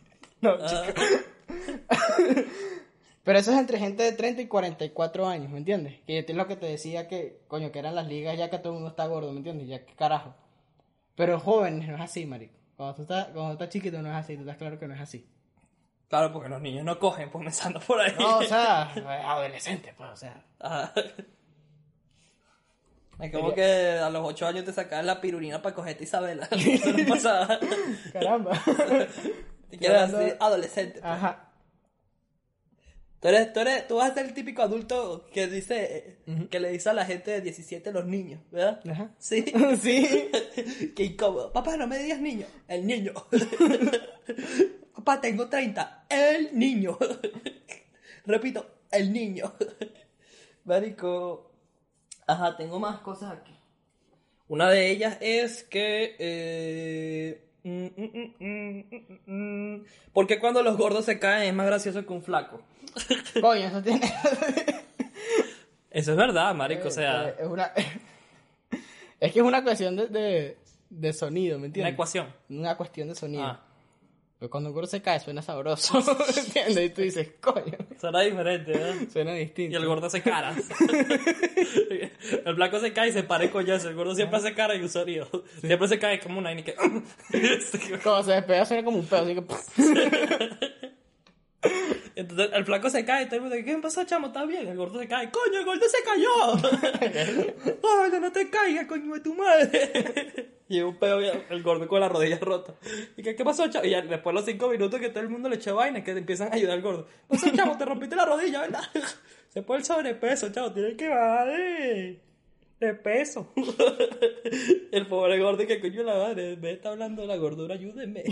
no, 0.40 0.56
Ah, 0.58 0.86
Pero 3.30 3.38
eso 3.38 3.52
es 3.52 3.58
entre 3.58 3.78
gente 3.78 4.02
de 4.02 4.10
30 4.10 4.42
y 4.42 4.48
44 4.48 5.28
años, 5.28 5.52
¿me 5.52 5.58
entiendes? 5.58 6.00
Que 6.04 6.18
es 6.18 6.34
lo 6.34 6.48
que 6.48 6.56
te 6.56 6.66
decía 6.66 7.06
que, 7.06 7.42
coño, 7.46 7.70
que 7.70 7.78
eran 7.78 7.94
las 7.94 8.08
ligas 8.08 8.36
ya 8.36 8.50
que 8.50 8.58
todo 8.58 8.70
el 8.72 8.80
mundo 8.80 8.88
está 8.88 9.06
gordo, 9.06 9.30
¿me 9.30 9.36
entiendes? 9.36 9.68
Ya 9.68 9.84
que 9.86 9.94
carajo. 9.94 10.34
Pero 11.14 11.38
jóvenes 11.38 11.86
no 11.88 11.94
es 11.94 12.00
así, 12.00 12.26
marico. 12.26 12.54
Cuando 12.76 12.96
tú 12.96 13.02
estás, 13.02 13.26
cuando 13.28 13.52
estás 13.52 13.68
chiquito 13.68 14.02
no 14.02 14.08
es 14.08 14.16
así, 14.16 14.34
tú 14.34 14.40
estás 14.40 14.56
claro 14.56 14.80
que 14.80 14.88
no 14.88 14.94
es 14.94 15.00
así. 15.00 15.28
claro, 16.08 16.32
porque 16.32 16.48
los 16.48 16.60
niños 16.60 16.84
no 16.84 16.98
cogen 16.98 17.30
pues 17.30 17.44
pensando 17.44 17.78
por 17.78 18.00
ahí. 18.00 18.12
No, 18.18 18.38
o 18.38 18.42
sea, 18.42 18.90
adolescente, 19.30 19.94
pues, 19.96 20.10
o 20.10 20.16
sea. 20.16 20.44
Ajá. 20.58 20.92
Es 23.20 23.30
como 23.30 23.54
que 23.54 23.62
a 24.02 24.10
los 24.10 24.26
8 24.26 24.44
años 24.48 24.64
te 24.64 24.72
sacaban 24.72 25.06
la 25.06 25.20
pirulina 25.20 25.62
para 25.62 25.76
cogerte 25.76 26.02
Isabela. 26.02 26.48
Eso 26.50 26.92
no 26.92 27.06
pasaba. 27.06 27.60
Caramba. 28.12 28.60
Te 29.70 29.78
quedas 29.78 30.10
Quedando- 30.10 30.18
así, 30.18 30.32
adolescente. 30.40 30.98
pues. 31.00 31.04
Ajá. 31.12 31.46
Tú, 33.20 33.28
eres, 33.28 33.52
tú, 33.52 33.60
eres, 33.60 33.86
tú 33.86 33.96
vas 33.96 34.10
a 34.10 34.14
ser 34.14 34.26
el 34.26 34.34
típico 34.34 34.62
adulto 34.62 35.26
que 35.32 35.46
dice, 35.46 36.16
que 36.50 36.58
le 36.58 36.70
dice 36.70 36.88
a 36.88 36.94
la 36.94 37.04
gente 37.04 37.30
de 37.30 37.42
17 37.42 37.92
los 37.92 38.06
niños, 38.06 38.40
¿verdad? 38.50 38.80
Ajá. 38.90 39.14
Sí. 39.18 39.44
Sí. 39.80 40.30
Qué 40.96 41.04
incómodo. 41.04 41.52
Papá, 41.52 41.76
no 41.76 41.86
me 41.86 41.98
digas 41.98 42.20
niño. 42.20 42.46
El 42.66 42.86
niño. 42.86 43.12
Papá, 44.94 45.20
tengo 45.20 45.48
30. 45.48 46.06
El 46.08 46.58
niño. 46.58 46.98
Repito, 48.24 48.66
el 48.90 49.12
niño. 49.12 49.52
Marico. 50.64 51.52
Ajá, 52.26 52.56
tengo 52.56 52.78
más 52.78 53.00
cosas 53.00 53.32
aquí. 53.32 53.54
Una 54.48 54.70
de 54.70 54.90
ellas 54.90 55.18
es 55.20 55.62
que... 55.62 56.16
Eh... 56.18 57.49
¿Por 60.12 60.26
qué 60.26 60.38
cuando 60.38 60.62
los 60.62 60.76
gordos 60.76 61.04
se 61.04 61.18
caen 61.18 61.48
es 61.48 61.54
más 61.54 61.66
gracioso 61.66 62.04
que 62.06 62.12
un 62.12 62.22
flaco? 62.22 62.62
Coño, 63.40 63.66
eso 63.66 63.82
tiene. 63.82 64.00
Eso 65.90 66.10
es 66.12 66.16
verdad, 66.16 66.54
marico. 66.54 66.88
O 66.88 66.90
sea, 66.90 67.30
Es 67.30 67.46
una. 67.46 67.72
Es 69.20 69.32
que 69.32 69.38
es 69.40 69.44
una 69.44 69.62
cuestión 69.62 69.96
de, 69.96 70.06
de, 70.08 70.56
de 70.88 71.12
sonido, 71.12 71.56
¿me 71.58 71.62
una 71.62 71.66
entiendes? 71.66 71.92
ecuación. 71.94 72.32
Una 72.48 72.76
cuestión 72.76 73.08
de 73.08 73.14
sonido. 73.14 73.42
Ah, 73.44 73.60
Pero 74.38 74.48
cuando 74.50 74.70
un 74.70 74.74
gordo 74.74 74.88
se 74.88 75.02
cae 75.02 75.20
suena 75.20 75.42
sabroso, 75.42 76.00
¿me 76.34 76.40
entiendes? 76.42 76.86
Y 76.86 76.90
tú 76.90 77.02
dices, 77.02 77.32
coño, 77.40 77.76
será 78.00 78.20
diferente, 78.20 78.72
¿verdad? 78.72 78.94
suena 79.12 79.36
Y 79.36 79.40
distinto. 79.40 79.76
el 79.76 79.86
gordo 79.86 80.06
hace 80.06 80.22
caras. 80.22 80.56
el 82.44 82.54
flaco 82.54 82.80
se 82.80 82.92
cae 82.92 83.10
y 83.10 83.12
se 83.12 83.22
para 83.22 83.50
coñazo. 83.50 83.88
El 83.88 83.94
gordo 83.94 84.14
siempre 84.14 84.38
hace 84.38 84.54
cara 84.54 84.74
y 84.74 84.80
un 84.80 84.88
sonido. 84.88 85.28
Siempre 85.60 85.88
se 85.88 85.98
cae 85.98 86.18
como 86.20 86.38
una 86.38 86.52
y 86.52 86.62
que... 86.62 86.74
Cuando 88.02 88.22
se 88.22 88.32
despega 88.32 88.64
suena 88.64 88.84
como 88.84 88.98
un 88.98 89.06
pedo, 89.06 89.22
así 89.22 89.34
que... 89.34 89.44
Entonces 92.14 92.50
el 92.52 92.64
flaco 92.64 92.90
se 92.90 93.04
cae 93.04 93.24
y 93.24 93.26
todo 93.26 93.36
el 93.36 93.40
mundo 93.42 93.56
dice, 93.56 93.66
¿qué 93.66 93.76
me 93.76 93.82
pasó, 93.82 94.04
chamo? 94.04 94.28
¿Está 94.28 94.44
bien? 94.44 94.66
El 94.66 94.76
gordo 94.76 94.98
se 94.98 95.08
cae. 95.08 95.30
¡Coño, 95.30 95.58
el 95.58 95.64
gordo 95.64 95.86
se 95.88 96.02
cayó! 96.04 97.76
¡Coño, 97.80 98.20
no 98.20 98.32
te 98.32 98.50
caigas, 98.50 98.86
coño 98.86 99.14
de 99.14 99.20
tu 99.20 99.34
madre! 99.34 100.50
y 100.70 100.80
un 100.80 100.96
pedo 100.96 101.18
el 101.18 101.62
gordo 101.64 101.88
con 101.88 102.00
la 102.00 102.08
rodilla 102.08 102.38
rota. 102.38 102.74
¿Y 103.16 103.22
qué, 103.22 103.34
qué 103.34 103.44
pasó, 103.44 103.68
chamo? 103.68 103.84
Y 103.86 103.90
ya 103.90 104.02
después 104.02 104.32
de 104.32 104.40
los 104.40 104.44
cinco 104.44 104.68
minutos 104.68 105.00
que 105.00 105.08
todo 105.08 105.20
el 105.20 105.28
mundo 105.28 105.48
le 105.48 105.56
echa 105.56 105.72
vaina, 105.72 106.04
que 106.04 106.12
te 106.12 106.20
empiezan 106.20 106.52
a 106.52 106.54
ayudar 106.54 106.76
al 106.76 106.82
gordo. 106.82 107.06
¿Qué 107.06 107.12
pasó, 107.28 107.50
chamo? 107.50 107.76
Te 107.76 107.84
rompiste 107.84 108.14
la 108.14 108.24
rodilla, 108.24 108.60
¿verdad? 108.60 108.82
se 109.48 109.62
fue 109.62 109.78
el 109.78 109.84
sobrepeso, 109.84 110.52
chamo. 110.52 110.72
Tienes 110.72 110.96
que 110.96 111.08
bajar 111.08 111.48
de, 111.48 112.20
de 112.78 112.94
peso. 112.94 113.52
el 114.92 115.06
pobre 115.08 115.40
gordo 115.40 115.66
que 115.66 115.80
coño 115.80 116.04
la 116.04 116.14
madre. 116.14 116.56
Me 116.56 116.70
está 116.70 116.90
hablando 116.90 117.22
de 117.22 117.28
la 117.28 117.36
gordura, 117.36 117.74
ayúdenme. 117.74 118.22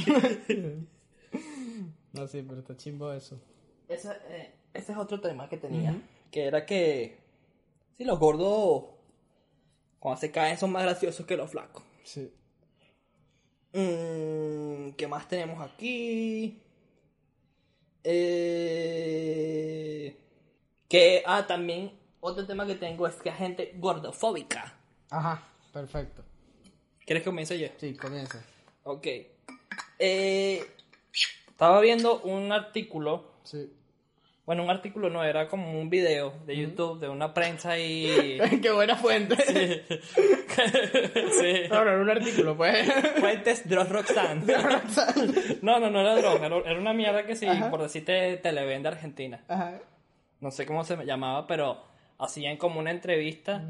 No, 2.12 2.26
sí, 2.26 2.42
pero 2.46 2.60
está 2.60 2.76
chimbo 2.76 3.12
eso. 3.12 3.40
Ese, 3.88 4.12
eh, 4.28 4.54
ese 4.74 4.92
es 4.92 4.98
otro 4.98 5.20
tema 5.20 5.48
que 5.48 5.56
tenía. 5.56 6.00
Que 6.30 6.44
era 6.44 6.66
que. 6.66 7.18
Sí, 7.96 8.04
los 8.04 8.18
gordos. 8.18 8.84
Cuando 9.98 10.20
se 10.20 10.30
caen 10.30 10.58
son 10.58 10.72
más 10.72 10.84
graciosos 10.84 11.26
que 11.26 11.36
los 11.36 11.50
flacos. 11.50 11.82
Sí. 12.04 12.32
Mm, 13.72 14.90
¿Qué 14.92 15.08
más 15.08 15.28
tenemos 15.28 15.60
aquí? 15.60 16.60
Eh, 18.04 20.16
que. 20.88 21.22
Ah, 21.26 21.46
también. 21.46 21.92
Otro 22.20 22.46
tema 22.46 22.66
que 22.66 22.74
tengo 22.74 23.06
es 23.06 23.14
que 23.16 23.30
hay 23.30 23.36
gente 23.36 23.74
gordofóbica. 23.76 24.76
Ajá, 25.10 25.42
perfecto. 25.72 26.24
¿Quieres 27.06 27.22
que 27.22 27.30
comience 27.30 27.58
yo? 27.58 27.68
Sí, 27.78 27.94
comienza. 27.94 28.44
Ok. 28.82 29.06
Eh, 29.98 30.66
estaba 31.48 31.80
viendo 31.80 32.20
un 32.20 32.52
artículo. 32.52 33.32
Sí. 33.44 33.72
Bueno, 34.48 34.62
un 34.62 34.70
artículo 34.70 35.10
no, 35.10 35.22
era 35.22 35.46
como 35.46 35.78
un 35.78 35.90
video 35.90 36.32
de 36.46 36.56
YouTube 36.56 36.98
de 37.00 37.10
una 37.10 37.34
prensa 37.34 37.78
y. 37.78 38.38
Qué 38.62 38.70
buena 38.70 38.96
fuente. 38.96 39.36
sí. 40.56 41.68
No, 41.68 41.84
no, 41.84 41.90
era 41.90 42.00
un 42.00 42.08
artículo, 42.08 42.56
pues. 42.56 42.90
Fuentes 43.20 43.68
Dross 43.68 43.90
Roxanne. 43.90 44.42
no, 45.60 45.78
no, 45.78 45.90
no 45.90 46.00
era 46.00 46.16
droga, 46.16 46.46
era- 46.46 46.56
era 46.64 46.80
una 46.80 46.94
mierda 46.94 47.26
que 47.26 47.36
sí, 47.36 47.44
Ajá. 47.46 47.68
por 47.68 47.82
decirte, 47.82 48.38
Televende 48.38 48.88
Argentina. 48.88 49.44
Ajá. 49.48 49.80
No 50.40 50.50
sé 50.50 50.64
cómo 50.64 50.82
se 50.82 50.96
llamaba, 51.04 51.46
pero 51.46 51.84
hacían 52.18 52.56
como 52.56 52.80
una 52.80 52.90
entrevista 52.90 53.62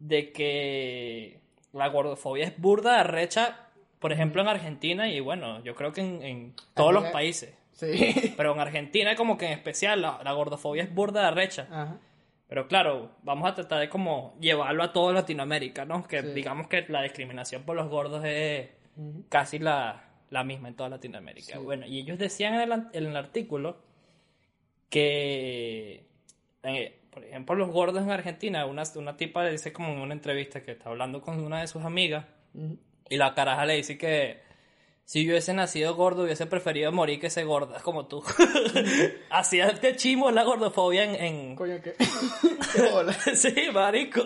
de 0.00 0.32
que 0.32 1.40
la 1.72 1.88
gordofobia 1.88 2.44
es 2.46 2.58
burda, 2.60 3.00
arrecha, 3.00 3.68
por 3.98 4.12
ejemplo, 4.12 4.42
en 4.42 4.48
Argentina 4.48 5.08
y 5.08 5.20
bueno, 5.20 5.64
yo 5.64 5.74
creo 5.74 5.92
que 5.94 6.02
en, 6.02 6.22
en 6.22 6.54
todos 6.74 6.92
los 6.92 7.04
países. 7.06 7.54
Sí. 7.72 8.34
Pero 8.36 8.52
en 8.54 8.60
Argentina 8.60 9.14
como 9.16 9.38
que 9.38 9.46
en 9.46 9.52
especial 9.52 10.02
la, 10.02 10.20
la 10.22 10.32
gordofobia 10.32 10.82
es 10.82 10.94
burda, 10.94 11.28
arrecha. 11.28 11.66
Ajá. 11.70 11.98
Pero 12.48 12.66
claro, 12.66 13.12
vamos 13.22 13.48
a 13.48 13.54
tratar 13.54 13.78
de 13.80 13.88
como 13.88 14.34
llevarlo 14.40 14.82
a 14.82 14.92
toda 14.92 15.12
Latinoamérica, 15.12 15.84
¿no? 15.84 16.02
Que 16.06 16.20
Sí. 16.20 16.28
digamos 16.32 16.66
que 16.66 16.84
la 16.88 17.02
discriminación 17.02 17.62
por 17.62 17.76
los 17.76 17.88
gordos 17.88 18.24
es 18.24 18.68
casi 19.28 19.58
la, 19.60 20.04
la 20.30 20.42
misma 20.44 20.68
en 20.68 20.74
toda 20.74 20.88
Latinoamérica. 20.90 21.54
Sí. 21.56 21.58
Bueno, 21.62 21.86
y 21.86 22.00
ellos 22.00 22.18
decían 22.18 22.54
en 22.54 22.72
el, 22.72 22.86
en 22.92 23.06
el 23.06 23.16
artículo 23.16 23.78
que, 24.88 26.04
eh, 26.64 26.98
por 27.10 27.24
ejemplo, 27.24 27.54
los 27.54 27.70
gordos 27.70 28.02
en 28.02 28.10
Argentina, 28.10 28.66
una, 28.66 28.82
una 28.96 29.16
tipa 29.16 29.44
le 29.44 29.52
dice 29.52 29.72
como 29.72 29.92
en 29.92 30.00
una 30.00 30.14
entrevista 30.14 30.62
que 30.62 30.72
está 30.72 30.90
hablando 30.90 31.20
con 31.22 31.40
una 31.40 31.60
de 31.60 31.66
sus 31.68 31.84
amigas 31.84 32.26
Ujú. 32.54 32.78
y 33.08 33.16
la 33.16 33.34
caraja 33.34 33.64
le 33.66 33.74
dice 33.76 33.96
que 33.96 34.40
si 35.10 35.24
yo 35.24 35.30
hubiese 35.32 35.52
nacido 35.54 35.96
gordo 35.96 36.22
hubiese 36.22 36.46
preferido 36.46 36.92
morir 36.92 37.18
que 37.18 37.30
ser 37.30 37.44
gorda 37.44 37.80
como 37.82 38.06
tú. 38.06 38.22
Así 39.30 39.58
de 39.58 39.96
chimo 39.96 40.30
la 40.30 40.44
gordofobia 40.44 41.02
en- 41.04 41.16
en, 41.16 41.56
Coño, 41.56 41.80
qué. 41.82 41.94
qué 42.74 42.90
bola. 42.92 43.12
sí, 43.12 43.54
marico. 43.74 44.22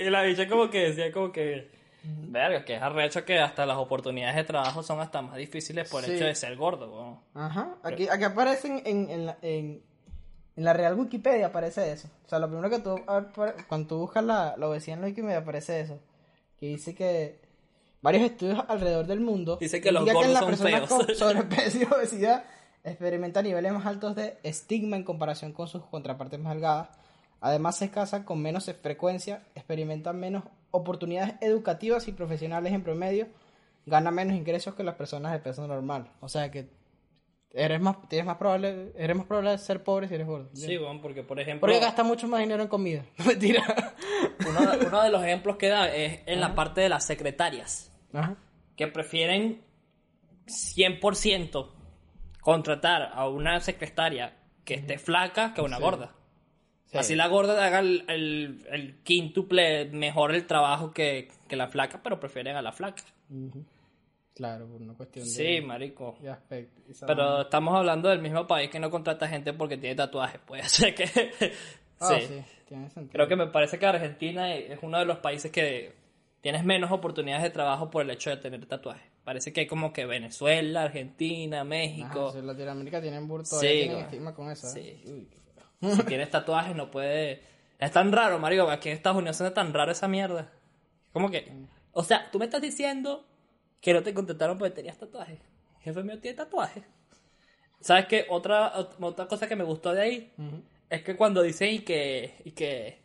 Y 0.00 0.10
la 0.10 0.22
bicha 0.24 0.46
como 0.46 0.68
que 0.68 0.90
decía 0.90 1.10
como 1.10 1.32
que... 1.32 1.70
Verga, 2.06 2.66
que 2.66 2.74
es 2.76 2.82
arrecho 2.82 3.24
que 3.24 3.38
hasta 3.38 3.64
las 3.64 3.78
oportunidades 3.78 4.36
de 4.36 4.44
trabajo 4.44 4.82
son 4.82 5.00
hasta 5.00 5.22
más 5.22 5.36
difíciles 5.36 5.88
por 5.88 6.04
el 6.04 6.10
Sí. 6.10 6.16
hecho 6.16 6.26
de 6.26 6.34
ser 6.34 6.54
gordo, 6.54 6.92
weón. 6.92 7.20
Ajá. 7.32 7.76
Aquí, 7.82 8.06
aquí 8.10 8.24
aparecen 8.24 8.82
en, 8.84 9.08
en, 9.08 9.24
la, 9.24 9.38
en, 9.40 9.82
en 10.54 10.64
la 10.64 10.74
Real 10.74 10.98
Wikipedia 11.00 11.46
aparece 11.46 11.90
eso. 11.92 12.08
O 12.26 12.28
sea, 12.28 12.38
lo 12.40 12.48
primero 12.48 12.68
que 12.68 12.80
tú, 12.80 13.00
cuando 13.68 13.88
tú 13.88 13.96
buscas 14.00 14.22
la, 14.22 14.54
la 14.58 14.68
obesidad 14.68 14.96
en 14.98 15.00
la 15.00 15.06
Wikipedia 15.08 15.38
aparece 15.38 15.80
eso. 15.80 15.98
Que 16.60 16.66
dice 16.66 16.94
que 16.94 17.40
varios 18.04 18.22
estudios 18.30 18.62
alrededor 18.68 19.06
del 19.06 19.20
mundo 19.20 19.56
Dice 19.60 19.80
que 19.80 19.90
los 19.90 20.02
indican 20.02 20.16
gordos 20.30 20.32
las 20.32 20.40
son 20.40 20.50
personas 20.50 20.88
feos. 20.88 21.06
con 21.06 21.14
sobrepeso 21.16 21.78
y 21.80 21.84
obesidad 21.84 22.44
experimentan 22.84 23.44
niveles 23.44 23.72
más 23.72 23.86
altos 23.86 24.14
de 24.14 24.36
estigma 24.42 24.96
en 24.96 25.04
comparación 25.04 25.52
con 25.52 25.66
sus 25.68 25.82
contrapartes 25.86 26.38
más 26.38 26.52
delgadas. 26.54 26.90
Además, 27.40 27.76
se 27.76 27.90
casan 27.90 28.24
con 28.24 28.40
menos 28.42 28.70
frecuencia, 28.82 29.42
experimentan 29.54 30.20
menos 30.20 30.44
oportunidades 30.70 31.34
educativas 31.40 32.06
y 32.08 32.12
profesionales 32.12 32.72
en 32.74 32.82
promedio, 32.82 33.26
ganan 33.86 34.14
menos 34.14 34.36
ingresos 34.36 34.74
que 34.74 34.82
las 34.84 34.96
personas 34.96 35.32
de 35.32 35.38
peso 35.38 35.66
normal. 35.66 36.10
O 36.20 36.28
sea 36.28 36.50
que 36.50 36.68
eres 37.54 37.80
más, 37.80 37.96
tienes 38.08 38.26
más 38.26 38.36
probable, 38.36 38.92
eres 38.96 39.16
más 39.16 39.26
probable 39.26 39.52
de 39.52 39.58
ser 39.58 39.82
pobre 39.82 40.08
si 40.08 40.14
eres 40.16 40.26
gordo. 40.26 40.50
Sí, 40.54 40.76
weón, 40.76 41.00
porque 41.00 41.22
por 41.22 41.38
ejemplo... 41.40 41.60
Porque 41.60 41.78
gasta 41.80 42.02
mucho 42.02 42.28
más 42.28 42.40
dinero 42.40 42.62
en 42.62 42.68
comida. 42.68 43.04
Mentira. 43.26 43.62
Uno, 44.46 44.60
de- 44.76 44.86
uno 44.86 45.02
de 45.02 45.10
los 45.10 45.22
ejemplos 45.22 45.56
que 45.56 45.68
da 45.68 45.88
es 45.94 46.20
en 46.26 46.40
la 46.40 46.54
parte 46.54 46.80
de 46.82 46.88
las 46.90 47.06
secretarias. 47.06 47.90
Ajá. 48.14 48.36
que 48.76 48.86
prefieren 48.88 49.60
100% 50.46 51.70
contratar 52.40 53.10
a 53.14 53.28
una 53.28 53.60
secretaria 53.60 54.36
que 54.64 54.74
esté 54.74 54.98
flaca 54.98 55.52
que 55.54 55.60
a 55.60 55.64
una 55.64 55.76
Sí. 55.76 55.82
gorda. 55.82 56.12
Sí. 56.86 56.98
Así 56.98 57.14
la 57.16 57.26
gorda 57.28 57.64
haga 57.64 57.80
el, 57.80 58.04
el, 58.08 58.66
el 58.70 59.02
quíntuple 59.02 59.86
mejor 59.86 60.34
el 60.34 60.46
trabajo 60.46 60.92
que, 60.92 61.28
que 61.48 61.56
la 61.56 61.68
flaca, 61.68 62.00
pero 62.02 62.20
prefieren 62.20 62.56
a 62.56 62.62
la 62.62 62.72
flaca. 62.72 63.02
Claro, 64.34 64.66
por 64.66 64.80
una 64.82 64.94
cuestión 64.94 65.24
de, 65.24 65.30
Sí, 65.30 65.60
marico. 65.60 66.16
de 66.20 66.30
aspecto. 66.30 66.82
Pero 67.06 67.42
estamos 67.42 67.74
hablando 67.74 68.08
del 68.08 68.20
mismo 68.20 68.46
país 68.46 68.68
que 68.70 68.78
no 68.80 68.90
contrata 68.90 69.28
gente 69.28 69.52
porque 69.52 69.76
tiene 69.76 69.94
tatuajes. 69.96 70.40
Que 70.94 71.52
Ah, 72.00 72.08
Sí. 72.18 72.26
sí, 72.26 72.42
tiene 72.68 72.90
sentido. 72.90 73.12
Creo 73.12 73.28
que 73.28 73.36
me 73.36 73.46
parece 73.46 73.78
que 73.78 73.86
Argentina 73.86 74.52
es 74.54 74.78
uno 74.82 74.98
de 74.98 75.04
los 75.04 75.18
países 75.18 75.50
que 75.52 75.94
tienes 76.44 76.62
menos 76.62 76.92
oportunidades 76.92 77.42
de 77.42 77.48
trabajo 77.48 77.90
por 77.90 78.02
el 78.02 78.10
hecho 78.10 78.28
de 78.28 78.36
tener 78.36 78.66
tatuajes. 78.66 79.02
Parece 79.24 79.54
que 79.54 79.62
hay 79.62 79.66
como 79.66 79.94
que 79.94 80.04
Venezuela, 80.04 80.82
Argentina, 80.82 81.64
México. 81.64 82.34
Latinoamérica 82.42 83.00
tienen 83.00 83.26
burto, 83.26 83.58
Sí, 83.58 83.66
tienen 83.66 84.00
estigma 84.00 84.34
con 84.34 84.50
eso. 84.50 84.66
¿eh? 84.76 85.00
Sí. 85.02 85.28
Uy, 85.80 85.94
si 85.94 86.02
tienes 86.02 86.28
tatuajes 86.28 86.76
no 86.76 86.90
puede... 86.90 87.40
Es 87.78 87.90
tan 87.92 88.12
raro, 88.12 88.38
Mario, 88.38 88.70
aquí 88.70 88.90
en 88.90 88.94
Estados 88.96 89.16
Unidos 89.16 89.40
es 89.40 89.54
tan 89.54 89.72
raro 89.72 89.90
esa 89.90 90.06
mierda. 90.06 90.52
Como 91.14 91.30
que... 91.30 91.50
O 91.92 92.04
sea, 92.04 92.30
tú 92.30 92.38
me 92.38 92.44
estás 92.44 92.60
diciendo 92.60 93.26
que 93.80 93.94
no 93.94 94.02
te 94.02 94.12
contrataron 94.12 94.58
porque 94.58 94.74
tenías 94.74 94.98
tatuajes. 94.98 95.40
El 95.78 95.82
jefe 95.82 96.02
mío 96.02 96.20
tiene 96.20 96.36
tatuajes. 96.36 96.84
¿Sabes 97.80 98.04
qué? 98.04 98.26
Otra, 98.28 98.74
ot- 98.74 98.96
otra 99.00 99.26
cosa 99.28 99.48
que 99.48 99.56
me 99.56 99.64
gustó 99.64 99.94
de 99.94 100.02
ahí 100.02 100.32
es 100.90 101.02
que 101.02 101.16
cuando 101.16 101.40
dicen 101.40 101.72
y 101.72 101.78
que, 101.78 102.34
y 102.44 102.50
que 102.50 102.98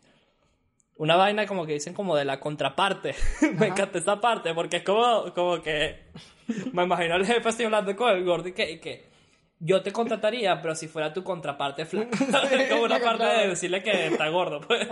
una 1.00 1.16
vaina 1.16 1.48
como 1.48 1.66
que 1.66 1.74
dicen 1.74 1.94
como 1.94 2.16
de 2.16 2.26
la 2.26 2.40
contraparte. 2.40 3.16
me 3.58 3.68
encanta 3.68 3.98
esa 3.98 4.20
parte 4.20 4.54
porque 4.54 4.78
es 4.78 4.84
como, 4.84 5.34
como 5.34 5.62
que 5.62 6.04
me 6.74 6.84
imagino 6.84 7.16
al 7.16 7.26
jefe 7.26 7.50
así 7.50 7.64
hablando 7.64 7.96
con 7.96 8.16
el 8.16 8.24
gordo 8.24 8.50
y 8.50 8.54
que, 8.54 8.72
y 8.72 8.80
que 8.80 9.10
yo 9.62 9.82
te 9.82 9.92
contrataría, 9.92 10.62
pero 10.62 10.76
si 10.76 10.88
fuera 10.88 11.14
tu 11.14 11.24
contraparte 11.24 11.86
flaca. 11.86 12.18
como 12.70 12.84
una 12.84 13.00
parte 13.00 13.24
de 13.24 13.48
decirle 13.48 13.82
que 13.82 14.08
está 14.08 14.30
gordo. 14.30 14.62
Pues. 14.62 14.88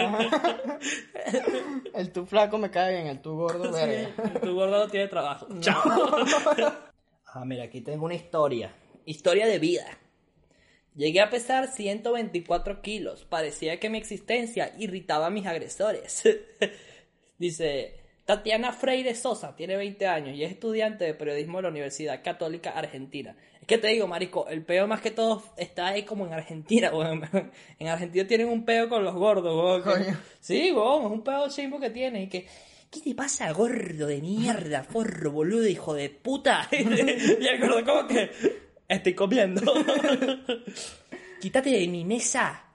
El 1.93 2.11
tú 2.11 2.25
flaco 2.25 2.57
me 2.57 2.69
cae 2.69 2.93
bien, 2.93 3.07
el 3.07 3.21
tú 3.21 3.35
gordo, 3.35 3.71
verga. 3.71 4.39
tu 4.41 4.55
gordo 4.55 4.79
no 4.79 4.87
tiene 4.87 5.07
trabajo. 5.07 5.47
Chao. 5.59 5.81
ah, 7.27 7.45
mira, 7.45 7.65
aquí 7.65 7.81
tengo 7.81 8.05
una 8.05 8.15
historia. 8.15 8.73
Historia 9.05 9.45
de 9.47 9.59
vida. 9.59 9.85
Llegué 10.97 11.21
a 11.21 11.29
pesar 11.29 11.67
124 11.67 12.81
kilos. 12.81 13.23
Parecía 13.23 13.79
que 13.79 13.89
mi 13.89 13.99
existencia 13.99 14.73
irritaba 14.79 15.27
a 15.27 15.29
mis 15.29 15.45
agresores. 15.45 16.23
Dice, 17.37 17.99
Tatiana 18.25 18.73
Freire 18.73 19.13
Sosa 19.13 19.55
tiene 19.55 19.77
20 19.77 20.07
años 20.07 20.35
y 20.35 20.43
es 20.43 20.51
estudiante 20.51 21.05
de 21.05 21.13
periodismo 21.13 21.59
de 21.59 21.63
la 21.63 21.69
Universidad 21.69 22.23
Católica 22.23 22.71
Argentina. 22.71 23.37
Es 23.61 23.67
que 23.67 23.77
te 23.77 23.89
digo, 23.89 24.07
marico, 24.07 24.47
el 24.47 24.65
peo 24.65 24.87
más 24.87 24.99
que 25.01 25.11
todo 25.11 25.43
está 25.55 25.89
ahí 25.89 26.01
como 26.01 26.25
en 26.25 26.33
Argentina, 26.33 26.89
weón. 26.93 27.29
En 27.77 27.87
Argentina 27.87 28.27
tienen 28.27 28.49
un 28.49 28.65
peo 28.65 28.89
con 28.89 29.03
los 29.03 29.13
gordos, 29.13 29.55
weón. 29.55 29.81
Coño. 29.83 30.19
Sí, 30.39 30.71
weón, 30.71 31.05
es 31.05 31.11
un 31.11 31.23
peo 31.23 31.47
chimbo 31.49 31.79
que 31.79 31.91
tiene 31.91 32.23
y 32.23 32.27
que... 32.27 32.47
¿Qué 32.89 33.01
te 33.01 33.13
pasa, 33.13 33.51
gordo 33.51 34.07
de 34.07 34.21
mierda, 34.21 34.81
forro, 34.81 35.31
boludo, 35.31 35.67
hijo 35.67 35.93
de 35.93 36.09
puta? 36.09 36.67
y 36.71 36.77
el 37.45 37.59
gordo 37.59 37.85
como 37.85 38.07
que... 38.07 38.66
Estoy 38.87 39.13
comiendo. 39.13 39.61
Quítate 41.41 41.69
de 41.69 41.87
mi 41.87 42.05
mesa 42.05 42.67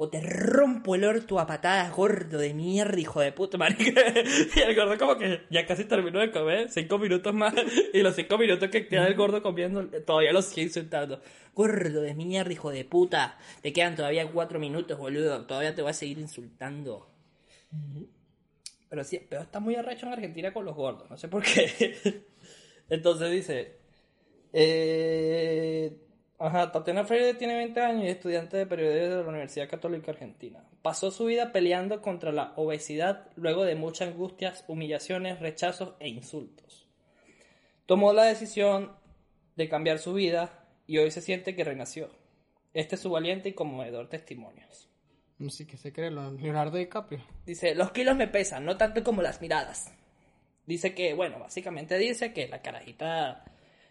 o 0.00 0.08
te 0.08 0.20
rompo 0.20 0.94
el 0.94 1.04
orto 1.04 1.40
a 1.40 1.46
patadas, 1.46 1.92
gordo 1.94 2.38
de 2.38 2.54
mierda, 2.54 2.98
hijo 3.00 3.20
de 3.20 3.32
puta, 3.32 3.58
marica. 3.58 4.00
Y 4.54 4.60
el 4.60 4.76
gordo 4.76 4.96
como 4.96 5.18
que 5.18 5.42
ya 5.50 5.66
casi 5.66 5.84
terminó 5.84 6.20
de 6.20 6.30
comer, 6.30 6.70
cinco 6.70 6.98
minutos 6.98 7.34
más, 7.34 7.52
y 7.92 8.00
los 8.00 8.14
cinco 8.14 8.38
minutos 8.38 8.68
que 8.70 8.86
queda 8.86 9.08
el 9.08 9.16
gordo 9.16 9.42
comiendo, 9.42 9.84
todavía 10.06 10.32
lo 10.32 10.40
sigue 10.40 10.62
insultando. 10.62 11.20
Gordo 11.52 12.00
de 12.02 12.14
mierda, 12.14 12.52
hijo 12.52 12.70
de 12.70 12.84
puta. 12.84 13.38
Te 13.60 13.72
quedan 13.72 13.96
todavía 13.96 14.30
cuatro 14.30 14.60
minutos, 14.60 14.96
boludo. 14.96 15.44
Todavía 15.46 15.74
te 15.74 15.82
voy 15.82 15.90
a 15.90 15.94
seguir 15.94 16.18
insultando. 16.18 17.10
Pero 18.88 19.02
sí, 19.02 19.20
pero 19.28 19.42
está 19.42 19.58
muy 19.58 19.74
arrecho 19.74 20.06
en 20.06 20.12
Argentina 20.12 20.52
con 20.52 20.64
los 20.64 20.76
gordos, 20.76 21.10
no 21.10 21.18
sé 21.18 21.26
por 21.26 21.42
qué. 21.42 22.24
Entonces 22.88 23.32
dice, 23.32 23.77
eh, 24.60 25.96
ajá, 26.36 26.72
Tatiana 26.72 27.04
Freire 27.04 27.34
tiene 27.34 27.54
20 27.54 27.80
años 27.80 28.02
y 28.02 28.06
es 28.08 28.16
estudiante 28.16 28.56
de 28.56 28.66
periodismo 28.66 29.16
de 29.16 29.22
la 29.22 29.28
Universidad 29.28 29.68
Católica 29.68 30.10
Argentina. 30.10 30.64
Pasó 30.82 31.12
su 31.12 31.26
vida 31.26 31.52
peleando 31.52 32.02
contra 32.02 32.32
la 32.32 32.54
obesidad 32.56 33.28
luego 33.36 33.64
de 33.64 33.76
muchas 33.76 34.08
angustias, 34.08 34.64
humillaciones, 34.66 35.38
rechazos 35.38 35.94
e 36.00 36.08
insultos. 36.08 36.88
Tomó 37.86 38.12
la 38.12 38.24
decisión 38.24 38.96
de 39.54 39.68
cambiar 39.68 40.00
su 40.00 40.14
vida 40.14 40.66
y 40.88 40.98
hoy 40.98 41.12
se 41.12 41.20
siente 41.20 41.54
que 41.54 41.62
renació. 41.62 42.10
Este 42.74 42.96
es 42.96 43.00
su 43.00 43.10
valiente 43.10 43.50
y 43.50 43.52
conmovedor 43.52 44.08
testimonios. 44.08 44.88
No 45.38 45.50
sé 45.50 45.68
qué 45.68 45.76
se 45.76 45.92
cree, 45.92 46.10
Leonardo 46.10 46.78
DiCaprio. 46.78 47.24
Dice, 47.46 47.76
los 47.76 47.92
kilos 47.92 48.16
me 48.16 48.26
pesan, 48.26 48.64
no 48.64 48.76
tanto 48.76 49.04
como 49.04 49.22
las 49.22 49.40
miradas. 49.40 49.92
Dice 50.66 50.94
que, 50.94 51.14
bueno, 51.14 51.38
básicamente 51.38 51.96
dice 51.96 52.32
que 52.32 52.48
la 52.48 52.60
carajita 52.60 53.44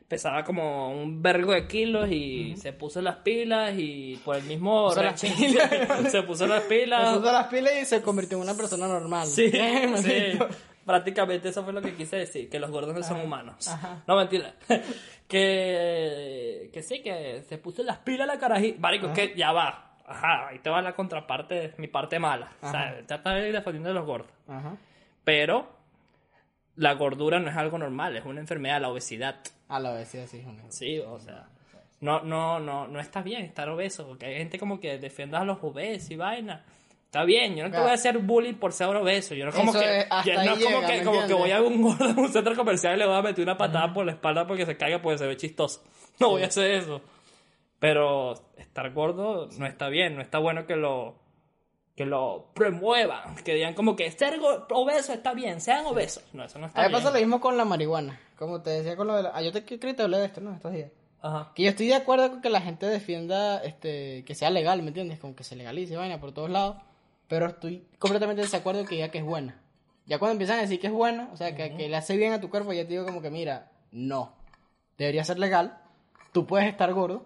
pesaba 0.08 0.44
como 0.44 0.90
un 0.92 1.22
vergo 1.22 1.52
de 1.52 1.68
kilos 1.68 2.10
y 2.10 2.56
se 2.58 2.72
puso 2.74 3.02
las 3.02 3.18
pilas 3.18 3.74
y 3.78 4.20
por 4.24 4.38
el 4.38 4.44
mismo 4.44 4.88
Puso 4.88 5.04
las 5.04 5.22
rechín- 5.22 5.36
pilas. 5.36 5.70
se 6.12 6.24
puso 6.24 6.48
las 6.48 6.64
Se 6.64 6.70
pilas. 6.70 7.18
puso 7.18 7.32
las 7.32 7.48
pilas 7.48 7.74
y 7.82 7.86
se 7.86 8.02
convirtió 8.02 8.38
en 8.38 8.44
una 8.44 8.54
persona 8.56 8.88
normal. 8.88 9.28
Sí, 9.28 9.52
sí. 9.98 10.40
Prácticamente 10.86 11.50
eso 11.50 11.64
fue 11.66 11.74
lo 11.74 11.82
que 11.82 11.94
quise 11.96 12.16
decir, 12.16 12.50
que 12.50 12.60
los 12.60 12.72
gordos 12.72 12.96
no 12.96 13.04
son 13.04 13.20
humanos. 13.20 13.68
ajá. 13.68 14.04
No, 14.08 14.16
mentira. 14.16 14.54
que, 15.28 16.70
que 16.74 16.82
sí, 16.84 17.02
que 17.02 17.44
se 17.48 17.58
puso 17.58 17.84
las 17.84 17.98
pilas 18.00 18.28
la 18.28 18.40
carajita. 18.40 18.80
Marico, 18.80 19.12
que 19.14 19.34
ya 19.36 19.52
va. 19.52 19.98
Ajá, 20.06 20.48
ahí 20.48 20.60
te 20.60 20.70
va 20.70 20.82
la 20.82 20.96
contraparte, 20.96 21.74
mi 21.78 21.88
parte 21.88 22.18
mala. 22.20 22.52
O 22.62 22.72
sea, 22.72 23.02
ya 23.08 23.16
está 23.16 23.34
defendiendo 23.34 23.90
de 23.90 23.96
los 23.96 24.06
gordos. 24.06 24.32
Ajá. 24.48 24.78
Pero 25.26 25.68
la 26.76 26.94
gordura 26.94 27.40
no 27.42 27.50
es 27.50 27.58
algo 27.58 27.78
normal, 27.78 28.16
es 28.16 28.24
una 28.26 28.40
enfermedad, 28.40 28.80
la 28.80 28.90
obesidad. 28.90 29.36
A 29.70 29.80
la 29.80 29.92
vez, 29.94 30.08
sí, 30.10 30.44
una- 30.46 30.72
Sí, 30.72 31.00
o 31.00 31.20
sea, 31.20 31.48
no, 32.00 32.22
no, 32.22 32.60
no, 32.60 32.88
no 32.88 33.00
está 33.00 33.22
bien 33.22 33.44
estar 33.44 33.68
obeso, 33.70 34.08
porque 34.08 34.26
hay 34.28 34.38
gente 34.38 34.58
como 34.60 34.80
que 34.80 34.98
defienda 34.98 35.40
a 35.40 35.46
los 35.46 35.58
obesos 35.62 36.12
y 36.12 36.16
vaina. 36.16 36.64
Está 37.06 37.24
bien, 37.24 37.56
yo 37.56 37.64
no 37.64 37.72
te 37.72 37.78
voy 37.80 37.90
a 37.90 37.94
hacer 37.94 38.18
bullying 38.20 38.56
por 38.56 38.74
ser 38.74 38.88
obeso. 38.90 39.34
Yo 39.34 39.46
no 39.46 39.52
como 39.52 39.72
Eso 39.72 39.80
que, 39.80 40.00
es- 40.02 40.08
hasta 40.10 40.24
yo 40.30 40.34
no 40.36 40.40
ahí 40.42 40.48
es 40.50 40.64
como 40.66 40.76
llega, 40.78 40.88
que, 40.88 40.98
¿me 41.00 41.04
como 41.06 41.28
que 41.28 41.34
voy 41.34 41.52
a 41.52 41.62
un 41.62 41.82
gordo 41.82 42.10
en 42.10 42.20
un 42.20 42.30
centro 42.30 42.56
comercial 42.56 42.96
y 42.96 43.00
le 43.00 43.06
voy 43.08 43.16
a 43.16 43.22
meter 43.22 43.44
una 43.44 43.58
patada 43.58 43.94
por 43.94 44.06
la 44.06 44.12
espalda 44.12 44.46
porque 44.46 44.66
se 44.66 44.76
caiga 44.78 45.02
porque 45.02 45.18
se 45.18 45.26
ve 45.28 45.38
chistoso. 45.38 45.84
No 46.20 46.30
voy 46.32 46.44
a 46.44 46.48
hacer 46.48 46.72
eso. 46.72 47.02
Pero 47.80 48.34
estar 48.58 48.92
gordo 48.92 49.48
no 49.58 49.66
está 49.68 49.88
bien, 49.88 50.16
no 50.16 50.22
está 50.22 50.40
bueno 50.40 50.66
que 50.66 50.76
lo 50.76 51.16
que 51.98 52.06
lo 52.06 52.52
promuevan, 52.54 53.36
que 53.44 53.56
digan 53.56 53.74
como 53.74 53.96
que 53.96 54.10
ser 54.12 54.40
obeso 54.70 55.12
está 55.14 55.34
bien, 55.34 55.60
sean 55.60 55.86
obesos. 55.88 56.24
No, 56.32 56.46
eso 56.46 56.60
no 56.60 56.68
está 56.68 56.80
A 56.80 56.84
mí 56.84 56.90
bien. 56.90 57.02
pasa 57.02 57.12
lo 57.14 57.20
mismo 57.20 57.42
con 57.42 57.58
la 57.58 57.66
marihuana. 57.66 58.20
Como 58.38 58.62
te 58.62 58.70
decía 58.70 58.96
con 58.96 59.08
lo 59.08 59.16
de 59.16 59.24
la... 59.24 59.32
Ah, 59.34 59.42
yo 59.42 59.52
te 59.52 59.66
creo 59.66 59.96
te 59.96 60.04
hablé 60.04 60.20
de 60.20 60.26
esto, 60.28 60.40
¿no? 60.40 60.54
Estos 60.54 60.72
días. 60.72 60.92
Ajá. 61.22 61.52
Que 61.56 61.64
yo 61.64 61.70
estoy 61.72 61.88
de 61.88 61.96
acuerdo 61.96 62.30
con 62.30 62.42
que 62.42 62.52
la 62.52 62.62
gente 62.62 62.86
defienda 62.86 63.58
este 63.64 64.24
que 64.26 64.36
sea 64.36 64.52
legal, 64.52 64.82
¿me 64.84 64.90
entiendes? 64.90 65.18
Como 65.20 65.36
que 65.36 65.44
se 65.44 65.56
legalice 65.56 65.98
vaina 65.98 66.20
por 66.22 66.32
todos 66.34 66.52
lados. 66.52 66.78
Pero 67.28 67.48
estoy 67.48 67.86
completamente 67.98 68.42
de 68.42 68.46
desacuerdo 68.48 68.86
que 68.86 68.94
diga 68.96 69.10
que 69.10 69.18
es 69.18 69.26
buena. 69.26 69.60
Ya 70.06 70.20
cuando 70.20 70.34
empiezan 70.34 70.60
a 70.60 70.62
decir 70.62 70.80
que 70.80 70.88
es 70.88 70.94
buena, 70.94 71.30
o 71.34 71.36
sea, 71.36 71.56
que, 71.56 71.76
que 71.76 71.90
le 71.90 71.98
hace 71.98 72.16
bien 72.16 72.32
a 72.32 72.40
tu 72.40 72.50
cuerpo, 72.52 72.72
ya 72.74 72.84
te 72.84 72.90
digo 72.90 73.06
como 73.06 73.22
que, 73.24 73.32
mira, 73.32 73.72
no. 73.92 74.34
Debería 75.00 75.24
ser 75.24 75.40
legal. 75.40 75.80
Tú 76.32 76.46
puedes 76.46 76.68
estar 76.70 76.94
gordo, 76.94 77.26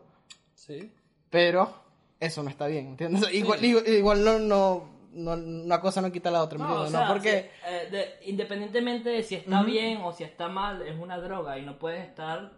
Sí. 0.55 0.91
pero 1.29 1.73
eso 2.21 2.41
no 2.43 2.49
está 2.49 2.67
bien, 2.67 2.87
¿entiendes? 2.87 3.21
Igual, 3.33 3.63
igual, 3.65 3.87
igual 3.87 4.23
no, 4.23 4.39
no, 4.39 4.89
no, 5.13 5.33
una 5.33 5.81
cosa 5.81 6.01
no 6.01 6.09
quita 6.11 6.31
la 6.31 6.41
otra, 6.43 6.57
¿me 6.57 6.63
No, 6.63 6.81
o 6.83 6.87
sea, 6.87 7.01
no 7.07 7.13
porque... 7.13 7.31
si- 7.65 7.69
eh, 7.73 7.89
de- 7.91 8.29
independientemente 8.31 9.09
de 9.09 9.23
si 9.23 9.35
está 9.35 9.61
bien 9.63 9.97
o 10.03 10.13
si 10.13 10.23
está 10.23 10.47
mal, 10.47 10.81
es 10.83 10.97
una 10.97 11.17
droga 11.17 11.57
y 11.59 11.63
no 11.63 11.77
puedes 11.77 12.07
estar 12.07 12.53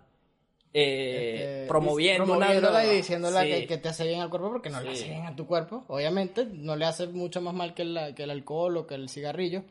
eh, 0.76 1.62
este, 1.62 1.67
promoviendo 1.67 2.23
una 2.23 2.34
promoviéndola 2.34 2.80
droga. 2.80 2.93
y 2.93 2.97
diciéndola 2.97 3.41
Sí. 3.43 3.47
que, 3.49 3.67
que 3.67 3.78
te 3.78 3.89
hace 3.89 4.08
bien 4.08 4.21
al 4.21 4.30
cuerpo 4.30 4.49
porque 4.52 4.69
no 4.69 4.82
le 4.82 4.95
Sí. 4.95 5.04
hace 5.04 5.12
bien 5.13 5.26
a 5.28 5.36
tu 5.36 5.45
cuerpo. 5.45 5.84
Obviamente, 5.88 6.45
no 6.45 6.76
le 6.76 6.86
hace 6.86 7.08
mucho 7.08 7.41
más 7.41 7.54
mal 7.54 7.73
que, 7.73 7.86
la- 7.86 8.13
que 8.15 8.23
el 8.23 8.32
alcohol 8.32 8.78
o 8.78 8.88
que 8.88 8.95
el 8.95 9.10
cigarrillo. 9.10 9.63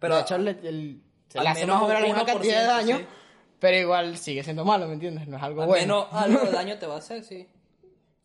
Pero 0.00 0.16
de 0.16 0.20
hecho, 0.22 0.38
le, 0.38 0.50
el- 0.62 1.00
se 1.28 1.38
al 1.38 1.44
le 1.44 1.50
hace 1.50 1.66
más 1.66 1.82
o 1.82 1.86
menos 1.88 2.00
la 2.02 2.06
misma 2.06 2.22
1%, 2.22 2.26
cantidad 2.26 2.60
de 2.60 2.66
daño, 2.66 2.98
sí. 2.98 3.04
pero 3.60 3.76
igual 3.78 4.16
sigue 4.16 4.42
siendo 4.44 4.64
malo, 4.64 4.86
¿me 4.88 4.94
entiendes? 4.94 5.26
No 5.28 5.36
es 5.36 5.42
algo 5.42 5.62
Al 5.62 5.68
bueno. 5.68 6.06
menos 6.06 6.06
algo 6.24 6.40
de 6.46 6.52
daño 6.52 6.78
te 6.78 6.86
va 6.86 6.94
a 6.94 6.98
hacer, 6.98 7.22
sí. 7.24 7.46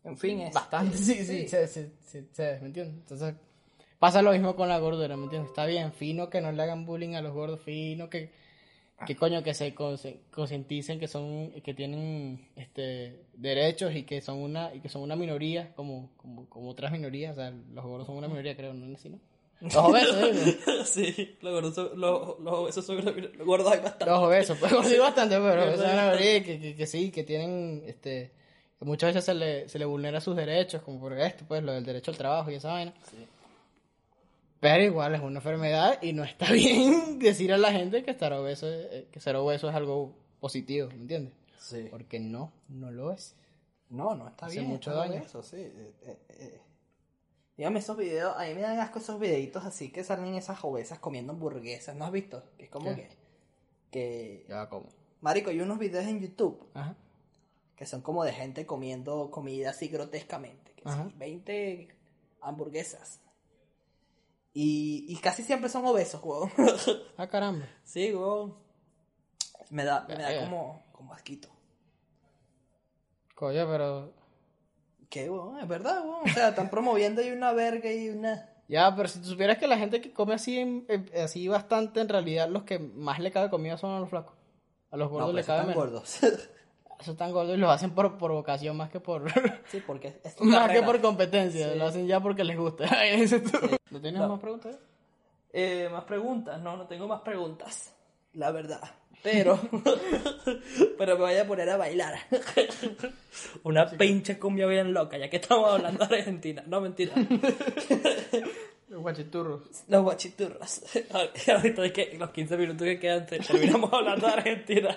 En 0.04 0.16
fin, 0.18 0.40
es. 0.40 0.52
Bastante, 0.54 0.96
sí, 0.98 1.24
sí, 1.24 1.48
se, 1.48 1.66
se, 1.66 1.90
se- 2.04 2.26
se- 2.32 2.58
¿me 2.60 2.66
entiendes? 2.66 2.94
Entonces, 2.96 3.34
pasa 3.98 4.22
lo 4.22 4.32
mismo 4.32 4.54
con 4.54 4.68
la 4.68 4.78
gordura, 4.78 5.16
¿me 5.16 5.24
entiendes? 5.24 5.50
Está 5.50 5.66
bien, 5.66 5.92
fino 5.92 6.28
que 6.30 6.40
no 6.40 6.52
le 6.52 6.62
hagan 6.62 6.84
bullying 6.84 7.14
a 7.14 7.22
los 7.22 7.32
gordos, 7.32 7.60
fino 7.62 8.10
que, 8.10 8.30
que 9.06 9.16
coño, 9.16 9.42
que 9.42 9.54
se 9.54 9.74
concienticen 9.74 10.98
que 11.00 11.08
son, 11.08 11.50
que 11.62 11.74
tienen, 11.74 12.48
este, 12.56 13.22
derechos 13.34 13.94
y 13.94 14.02
que 14.04 14.20
son 14.20 14.38
una, 14.38 14.74
y 14.74 14.80
que 14.80 14.88
son 14.88 15.02
una 15.02 15.16
minoría, 15.16 15.72
como, 15.74 16.10
como, 16.16 16.48
como 16.48 16.68
otras 16.70 16.92
minorías, 16.92 17.32
o 17.32 17.40
sea, 17.40 17.50
los 17.50 17.84
gordos 17.84 18.06
son 18.06 18.16
una 18.16 18.28
minoría, 18.28 18.56
creo, 18.56 18.74
¿no 18.74 18.86
es 18.92 18.98
así, 19.00 19.08
no? 19.08 19.18
Los 19.60 19.76
obesos, 19.76 20.20
digo. 20.20 20.84
sí, 20.84 21.36
los 21.40 21.52
gordos 21.54 21.74
son, 21.74 21.98
los, 21.98 22.38
los 22.40 22.52
obesos 22.54 22.84
son 22.84 23.02
los 23.02 23.14
gordos 23.46 23.72
hay 23.72 23.80
bastante. 23.80 24.04
Los 24.06 24.18
obesos, 24.18 24.58
pues 24.58 24.72
sí 24.86 24.98
bastante, 24.98 25.36
pero 25.36 25.64
es 25.64 25.80
una 25.80 25.94
mayoría 26.06 26.44
que, 26.44 26.60
que, 26.60 26.74
que 26.74 26.86
sí, 26.86 27.10
que 27.10 27.24
tienen, 27.24 27.82
este, 27.86 28.32
muchas 28.80 29.10
veces 29.10 29.24
se 29.24 29.34
le, 29.34 29.68
se 29.68 29.78
le 29.78 29.84
vulnera 29.84 30.20
sus 30.20 30.36
derechos, 30.36 30.82
como 30.82 31.00
por 31.00 31.12
esto, 31.18 31.44
pues, 31.46 31.62
lo 31.62 31.72
del 31.72 31.84
derecho 31.84 32.10
al 32.10 32.16
trabajo 32.16 32.50
y 32.50 32.54
esa 32.54 32.72
vaina. 32.72 32.94
Pero 34.60 34.82
igual 34.82 35.14
es 35.14 35.20
una 35.20 35.38
enfermedad 35.38 36.02
y 36.02 36.12
no 36.12 36.24
está 36.24 36.50
bien 36.52 37.18
decir 37.18 37.52
a 37.52 37.58
la 37.58 37.72
gente 37.72 38.02
que 38.02 38.10
estar 38.10 38.32
obeso, 38.32 38.66
eh, 38.68 39.08
que 39.10 39.20
ser 39.20 39.36
obeso 39.36 39.68
es 39.68 39.74
algo 39.74 40.14
positivo, 40.40 40.88
¿me 40.88 40.94
entiendes? 40.94 41.34
Sí. 41.58 41.88
Porque 41.90 42.20
no, 42.20 42.52
no 42.68 42.90
lo 42.90 43.12
es. 43.12 43.34
No, 43.90 44.14
no 44.14 44.28
está 44.28 44.46
Hace 44.46 44.58
bien. 44.58 44.70
mucho 44.70 44.94
daño. 44.94 45.14
Eso, 45.14 45.42
sí. 45.42 45.56
Eh, 45.56 45.92
eh, 46.02 46.18
eh. 46.28 46.60
Dígame 47.56 47.78
esos 47.78 47.96
videos, 47.96 48.34
a 48.36 48.44
mí 48.44 48.54
me 48.54 48.62
dan 48.62 48.80
asco 48.80 48.98
esos 48.98 49.20
videitos 49.20 49.64
así 49.64 49.90
que 49.90 50.02
salen 50.02 50.34
esas 50.34 50.58
obesas 50.64 50.98
comiendo 50.98 51.32
hamburguesas, 51.32 51.94
¿no 51.94 52.04
has 52.04 52.10
visto? 52.10 52.42
Que 52.58 52.64
es 52.64 52.70
como 52.70 52.94
¿Qué? 52.94 53.08
que, 53.08 53.08
que... 53.90 54.46
Ya 54.48 54.68
como. 54.68 54.88
Marico, 55.20 55.50
hay 55.50 55.60
unos 55.60 55.78
videos 55.78 56.04
en 56.04 56.20
YouTube 56.20 56.66
Ajá. 56.74 56.96
Que 57.76 57.86
son 57.86 58.02
como 58.02 58.24
de 58.24 58.32
gente 58.32 58.66
comiendo 58.66 59.30
comida 59.30 59.70
así 59.70 59.88
grotescamente. 59.88 60.72
Que 60.74 60.88
sí, 60.90 60.98
20 61.16 61.88
hamburguesas. 62.40 63.20
Y, 64.52 65.06
y 65.08 65.16
casi 65.16 65.42
siempre 65.42 65.68
son 65.68 65.84
obesos, 65.86 66.20
weón. 66.22 66.50
Ah, 67.16 67.26
caramba. 67.28 67.66
sí, 67.84 68.14
weón. 68.14 68.54
Me 69.70 69.84
da, 69.84 70.04
me 70.06 70.14
da 70.16 70.28
Verga. 70.28 70.44
como, 70.44 70.84
como 70.92 71.12
asquito. 71.14 71.48
Coño, 73.34 73.66
pero. 73.68 74.12
¿Qué, 75.10 75.28
weón? 75.30 75.58
Es 75.58 75.66
verdad, 75.68 76.04
weón. 76.04 76.28
O 76.28 76.32
sea, 76.32 76.48
están 76.50 76.70
promoviendo 76.70 77.20
ahí 77.20 77.30
una 77.30 77.52
verga 77.52 77.90
y 77.92 78.08
una... 78.10 78.50
Ya, 78.68 78.94
pero 78.96 79.08
si 79.08 79.18
tú 79.18 79.26
supieras 79.26 79.58
que 79.58 79.66
la 79.66 79.76
gente 79.76 80.00
que 80.00 80.12
come 80.12 80.34
así, 80.34 80.58
en- 80.58 80.86
en- 80.88 81.10
así 81.22 81.46
bastante, 81.48 82.00
en 82.00 82.08
realidad 82.08 82.48
los 82.48 82.62
que 82.64 82.78
más 82.78 83.18
le 83.18 83.30
cabe 83.30 83.50
comida 83.50 83.76
son 83.76 83.90
a 83.92 84.00
los 84.00 84.08
flacos. 84.08 84.34
A 84.90 84.96
los 84.96 85.10
gordos 85.10 85.28
No, 85.30 85.36
le 85.36 85.44
cabe 85.44 85.60
están 85.60 85.68
menos. 85.76 85.84
gordos. 85.92 86.18
Eso 87.04 87.12
están 87.12 87.32
gordos 87.32 87.54
y 87.54 87.60
los 87.60 87.70
hacen 87.70 87.90
por, 87.90 88.16
por 88.16 88.32
vocación 88.32 88.78
más 88.78 88.88
que 88.88 88.98
por 88.98 89.30
sí, 89.70 89.82
porque 89.86 90.18
es 90.24 90.34
tu 90.34 90.44
más 90.44 90.70
que 90.70 90.80
por 90.82 91.02
competencia. 91.02 91.70
Sí. 91.70 91.78
Lo 91.78 91.84
hacen 91.88 92.06
ya 92.06 92.18
porque 92.18 92.44
les 92.44 92.56
gusta. 92.56 92.86
Tú. 93.28 93.76
¿No 93.90 94.00
tienes 94.00 94.22
No. 94.22 94.28
más 94.30 94.40
preguntas? 94.40 94.78
Eh, 95.52 95.90
más 95.92 96.04
preguntas, 96.04 96.58
no, 96.62 96.78
no 96.78 96.86
tengo 96.86 97.06
más 97.06 97.20
preguntas. 97.20 97.94
La 98.32 98.50
verdad. 98.52 98.80
Pero, 99.22 99.60
pero 100.96 101.16
me 101.18 101.24
voy 101.24 101.36
a 101.36 101.46
poner 101.46 101.68
a 101.68 101.76
bailar. 101.76 102.14
Una 103.64 103.86
pinche 103.86 104.38
cumbia 104.38 104.66
bien 104.66 104.94
loca, 104.94 105.18
ya 105.18 105.28
que 105.28 105.36
estamos 105.36 105.70
hablando 105.70 106.06
de 106.06 106.16
Argentina. 106.16 106.64
No, 106.66 106.80
mentira. 106.80 107.12
Los 108.88 109.00
guachiturros. 109.00 109.62
Los 109.88 110.02
guachiturros. 110.02 110.82
Ahorita 111.48 111.82
de 111.82 111.92
que 111.92 112.16
los 112.18 112.30
15 112.30 112.56
minutos 112.56 112.86
que 112.86 112.98
quedan 112.98 113.26
te- 113.26 113.38
terminamos 113.38 113.90
hablando 113.92 114.26
de 114.26 114.32
Argentina. 114.34 114.94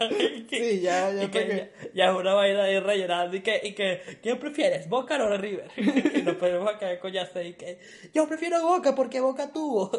Sí, 0.49 0.81
ya, 0.81 1.11
ya 1.13 1.21
porque- 1.21 1.71
ya, 1.83 1.89
ya 1.93 2.11
es 2.11 2.17
una 2.17 2.33
vaina 2.33 2.63
ahí 2.63 2.79
rellenando. 2.79 3.35
Y 3.37 3.41
que, 3.41 3.61
y 3.63 3.73
que, 3.73 4.19
¿qué 4.21 4.35
prefieres? 4.35 4.89
¿Boca 4.89 5.15
o 5.23 5.37
River? 5.37 5.71
Y 5.77 6.21
nos 6.21 6.35
ponemos 6.35 6.69
a 6.73 6.77
caer 6.77 6.99
coñazo 6.99 7.41
y 7.41 7.53
que, 7.53 7.79
yo 8.13 8.27
prefiero 8.27 8.61
Boca 8.61 8.93
porque 8.93 9.19
Boca 9.21 9.51
tuvo. 9.51 9.89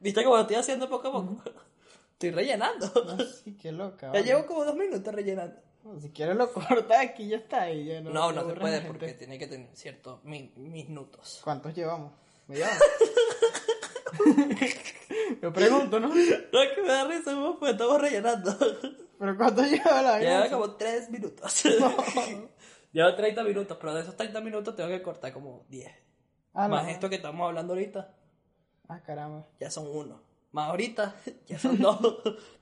¿Viste 0.00 0.22
cómo 0.22 0.36
lo 0.36 0.42
estoy 0.42 0.56
haciendo 0.56 0.88
poco 0.90 1.08
a 1.08 1.12
poco? 1.12 1.42
Estoy 2.12 2.30
rellenando. 2.30 2.86
Sí, 3.42 3.56
qué 3.56 3.72
loca. 3.72 4.12
Ya 4.12 4.20
llevo 4.20 4.46
como 4.46 4.64
dos 4.64 4.76
minutos 4.76 5.12
rellenando. 5.14 5.56
Si 6.00 6.10
quieres 6.10 6.36
lo 6.36 6.50
cortas 6.52 6.98
aquí 6.98 7.28
ya 7.28 7.36
está. 7.38 7.70
Y 7.70 7.86
ya 7.86 8.00
no, 8.00 8.10
No, 8.10 8.32
no 8.32 8.46
se 8.48 8.54
puede 8.54 8.80
porque 8.82 9.14
tiene 9.14 9.38
que 9.38 9.46
tener 9.46 9.68
ciertos 9.74 10.22
min- 10.24 10.52
minutos. 10.56 11.40
¿Cuántos 11.42 11.74
llevamos? 11.74 12.12
¿Me 12.48 12.56
llevas? 12.56 12.78
Yo 15.42 15.52
pregunto, 15.52 16.00
¿no? 16.00 16.08
No, 16.08 16.14
es 16.14 16.72
que 16.74 16.82
me 16.82 16.88
da 16.88 17.04
risa, 17.06 17.34
porque 17.58 17.72
estamos 17.72 18.00
rellenando. 18.00 18.56
¿Pero 19.18 19.36
cuántos 19.36 19.70
lleva 19.70 20.02
la 20.02 20.18
Lleva 20.18 20.42
vida? 20.44 20.50
como 20.50 20.72
tres 20.76 21.10
minutos. 21.10 21.62
Llevo 22.92 23.14
30 23.16 23.42
minutos, 23.42 23.76
pero 23.80 23.94
de 23.94 24.02
esos 24.02 24.16
30 24.16 24.40
minutos 24.40 24.76
tengo 24.76 24.88
que 24.88 25.02
cortar 25.02 25.32
como 25.32 25.64
10. 25.68 25.90
Ah, 26.54 26.68
no. 26.68 26.76
Más 26.76 26.88
esto 26.88 27.08
que 27.08 27.16
estamos 27.16 27.46
hablando 27.48 27.72
ahorita, 27.72 28.14
Ah, 28.88 29.00
caramba. 29.04 29.46
ya 29.58 29.70
son 29.70 29.88
uno. 29.88 30.22
Más 30.52 30.68
ahorita, 30.70 31.16
ya 31.46 31.58
son 31.58 31.78
dos. 31.80 31.98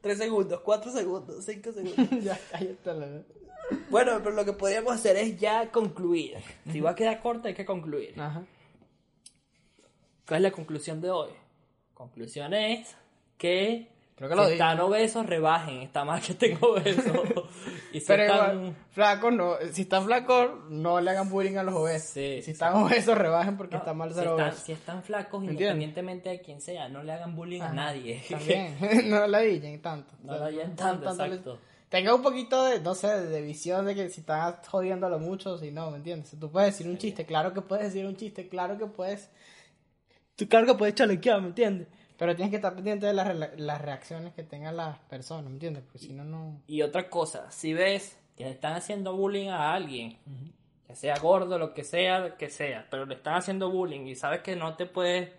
3 0.00 0.18
segundos, 0.18 0.60
4 0.60 0.90
segundos, 0.92 1.44
5 1.44 1.72
segundos. 1.72 2.24
ya, 2.24 2.38
cállate 2.50 2.94
la 2.94 3.22
Bueno, 3.90 4.12
pero 4.22 4.30
lo 4.34 4.44
que 4.46 4.54
podríamos 4.54 4.94
hacer 4.94 5.16
es 5.16 5.38
ya 5.38 5.70
concluir. 5.70 6.38
Si 6.70 6.80
va 6.80 6.90
a 6.90 6.94
quedar 6.94 7.20
corta, 7.20 7.48
hay 7.48 7.54
que 7.54 7.66
concluir. 7.66 8.18
Ajá. 8.18 8.42
¿Cuál 10.26 10.38
es 10.38 10.42
la 10.42 10.50
conclusión 10.52 11.00
de 11.00 11.10
hoy? 11.10 11.30
Conclusión 11.94 12.54
es 12.54 12.94
que, 13.38 13.88
Creo 14.16 14.28
que 14.28 14.36
lo 14.36 14.42
si 14.44 14.52
dije. 14.52 14.62
están 14.62 14.80
obesos, 14.80 15.26
rebajen. 15.26 15.78
Está 15.82 16.04
mal 16.04 16.20
que 16.20 16.32
estén 16.32 16.58
obesos. 16.60 17.04
y 17.92 18.00
si 18.00 18.06
Pero 18.06 18.22
están... 18.22 18.54
igual, 18.56 18.76
flacos 18.92 19.32
no. 19.32 19.54
Si 19.72 19.82
están 19.82 20.04
flacos, 20.04 20.50
no 20.70 21.00
le 21.00 21.10
hagan 21.10 21.28
bullying 21.28 21.56
a 21.56 21.62
los 21.62 21.74
obesos. 21.74 22.10
Sí, 22.10 22.36
si 22.36 22.42
sí. 22.42 22.50
están 22.52 22.74
obesos, 22.74 23.16
rebajen 23.18 23.56
porque 23.56 23.74
no, 23.74 23.78
está 23.80 23.94
mal 23.94 24.10
si, 24.10 24.14
ser 24.16 24.24
están, 24.28 24.40
obeso. 24.48 24.64
si 24.64 24.72
están 24.72 25.02
flacos, 25.02 25.44
independientemente 25.44 26.28
de 26.30 26.40
quién 26.40 26.60
sea, 26.60 26.88
no 26.88 27.02
le 27.02 27.12
hagan 27.12 27.34
bullying 27.34 27.62
a 27.62 27.66
Ajá. 27.66 27.74
nadie. 27.74 28.22
También. 28.28 28.76
no 29.10 29.26
la 29.26 29.40
dillen 29.40 29.80
tanto. 29.82 30.14
No 30.22 30.36
la 30.38 30.48
dillen 30.48 30.76
tanto, 30.76 31.10
les- 31.10 31.18
exacto. 31.18 31.58
Tenga 31.88 32.14
un 32.14 32.22
poquito 32.22 32.64
de, 32.64 32.80
no 32.80 32.94
sé, 32.94 33.08
de 33.08 33.42
visión 33.42 33.84
de 33.84 33.94
que 33.94 34.08
si 34.08 34.20
estás 34.20 34.66
jodiéndolo 34.66 35.18
mucho, 35.18 35.58
si 35.58 35.70
no, 35.72 35.90
¿me 35.90 35.98
entiendes? 35.98 36.30
Si 36.30 36.36
tú 36.38 36.50
puedes 36.50 36.72
decir 36.72 36.88
un 36.90 36.96
chiste, 36.96 37.26
claro 37.26 37.52
que 37.52 37.60
puedes 37.60 37.84
decir 37.92 38.06
un 38.06 38.16
chiste, 38.16 38.48
claro 38.48 38.78
que 38.78 38.86
puedes. 38.86 39.28
Tú, 40.36 40.48
claro 40.48 40.66
que 40.66 40.74
puedes 40.74 40.94
chalequear, 40.94 41.40
¿me 41.40 41.48
entiendes? 41.48 41.88
Pero 42.16 42.34
tienes 42.36 42.50
que 42.50 42.56
estar 42.56 42.74
pendiente 42.74 43.06
de 43.06 43.14
las, 43.14 43.36
las 43.58 43.80
reacciones 43.80 44.32
que 44.34 44.42
tengan 44.42 44.76
las 44.76 44.98
personas, 45.00 45.44
¿me 45.46 45.50
entiendes? 45.52 45.82
Porque 45.84 45.98
si 45.98 46.12
no, 46.12 46.24
no. 46.24 46.60
Y 46.66 46.82
otra 46.82 47.08
cosa, 47.10 47.50
si 47.50 47.74
ves 47.74 48.18
que 48.36 48.44
le 48.44 48.50
están 48.50 48.74
haciendo 48.74 49.16
bullying 49.16 49.48
a 49.48 49.74
alguien, 49.74 50.18
que 50.86 50.94
sea 50.94 51.16
gordo, 51.18 51.58
lo 51.58 51.74
que 51.74 51.84
sea, 51.84 52.36
que 52.36 52.48
sea, 52.48 52.86
pero 52.90 53.06
le 53.06 53.14
están 53.16 53.34
haciendo 53.34 53.70
bullying 53.70 54.06
y 54.06 54.14
sabes 54.14 54.40
que 54.40 54.56
no 54.56 54.76
te 54.76 54.86
puedes 54.86 55.30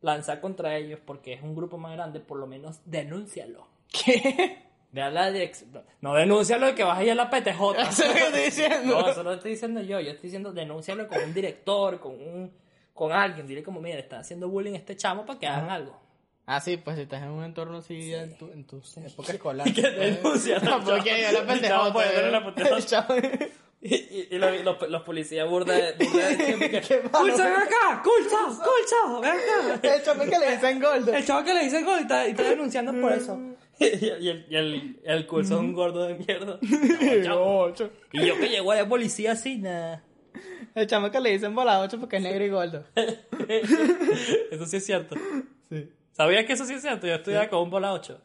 lanzar 0.00 0.40
contra 0.40 0.76
ellos 0.76 1.00
porque 1.04 1.32
es 1.32 1.42
un 1.42 1.54
grupo 1.54 1.78
más 1.78 1.92
grande, 1.94 2.20
por 2.20 2.38
lo 2.38 2.46
menos 2.46 2.80
denúncialo. 2.84 3.66
¿Qué? 3.90 4.58
Ve 4.92 5.02
a 5.02 5.10
la 5.10 5.30
direc- 5.30 5.64
No, 6.00 6.14
denúncialo 6.14 6.74
que 6.74 6.84
vas 6.84 6.98
a 6.98 7.04
ir 7.04 7.10
a 7.10 7.14
la 7.14 7.30
PTJ. 7.30 7.60
Eso 7.90 8.04
es 8.04 8.08
lo 8.08 8.14
que 8.14 8.20
estoy 8.26 8.44
diciendo. 8.44 9.00
No, 9.00 9.08
eso 9.08 9.22
lo 9.22 9.32
estoy 9.34 9.50
diciendo 9.52 9.80
yo. 9.82 10.00
Yo 10.00 10.10
estoy 10.10 10.28
diciendo 10.28 10.52
denúncialo 10.52 11.08
con 11.08 11.22
un 11.22 11.34
director, 11.34 12.00
con 12.00 12.12
un 12.12 12.52
con 12.98 13.12
alguien. 13.12 13.46
Dile 13.46 13.62
como, 13.62 13.80
mira, 13.80 13.94
le 13.96 14.02
están 14.02 14.20
haciendo 14.20 14.48
bullying 14.48 14.74
a 14.74 14.76
este 14.78 14.96
chamo 14.96 15.24
para 15.24 15.38
que 15.38 15.46
hagan 15.46 15.70
algo. 15.70 15.98
Ah, 16.46 16.60
sí, 16.60 16.78
pues 16.78 16.96
si 16.96 17.02
estás 17.02 17.22
en 17.22 17.28
un 17.28 17.44
entorno 17.44 17.78
así 17.78 18.12
en 18.14 18.36
tu, 18.36 18.50
en 18.50 18.64
tu 18.64 18.82
época 19.04 19.32
escolar. 19.32 19.66
Que 19.74 19.82
denuncia, 19.82 20.58
No, 20.62 20.82
porque 20.82 21.22
yo 21.32 21.42
la 21.44 21.60
Chavo, 21.60 21.92
pues, 21.92 22.08
pendejota. 22.10 22.80
Chavo. 22.86 23.14
Y, 23.80 23.94
y- 23.94 24.28
y 24.32 24.38
los, 24.38 24.64
los- 24.64 24.88
los 24.90 25.02
policías 25.02 25.48
burda 25.48 25.72
de, 25.72 25.92
burda 26.04 26.26
de 26.30 26.34
tiempo 26.36 26.64
que, 26.68 26.80
Qué 26.80 26.96
malo. 27.12 27.18
¡Culcha, 27.28 27.44
ven 27.44 27.54
acá! 27.54 28.02
¡Culcha! 28.02 28.36
¡Culcha! 28.48 29.20
¡Ven 29.20 29.70
acá! 29.70 29.94
El 29.94 30.02
chamo 30.02 30.24
que 30.24 30.36
le 30.36 30.50
dicen 30.50 30.80
gordo. 30.80 31.12
El 31.14 31.24
chavo 31.24 31.44
que 31.44 31.54
le 31.54 31.62
dice 31.62 31.82
gol 31.84 31.98
y 32.00 32.02
está, 32.02 32.26
y 32.26 32.30
está 32.32 32.42
denunciando 32.42 32.92
por 33.00 33.12
eso. 33.12 33.38
Y, 33.78 33.84
y 33.84 34.28
el, 34.30 34.46
y 34.50 34.56
el, 34.56 35.00
el 35.04 35.26
curso 35.28 35.54
es 35.54 35.60
un 35.60 35.72
gordo 35.74 36.08
de 36.08 36.14
mierda. 36.16 36.58
No, 37.28 37.72
chavo. 37.72 37.90
Y 38.10 38.26
yo 38.26 38.36
que 38.36 38.48
llego 38.48 38.72
a 38.72 38.76
la 38.76 38.88
policía 38.88 39.30
así, 39.32 39.58
nada. 39.58 40.02
El 40.74 40.86
chamo 40.86 41.10
que 41.10 41.20
le 41.20 41.30
dicen 41.30 41.54
bola 41.54 41.80
8 41.80 41.98
porque 41.98 42.16
es 42.16 42.22
negro 42.22 42.44
y 42.44 42.48
gordo. 42.48 42.84
Eso 44.50 44.66
sí 44.66 44.76
es 44.76 44.86
cierto. 44.86 45.16
Sí. 45.68 45.90
¿Sabías 46.12 46.46
que 46.46 46.52
eso 46.52 46.64
sí 46.64 46.74
es 46.74 46.82
cierto? 46.82 47.06
Yo 47.06 47.14
estudiaba 47.14 47.48
con 47.48 47.62
un 47.62 47.70
bola 47.70 47.92
8. 47.92 48.20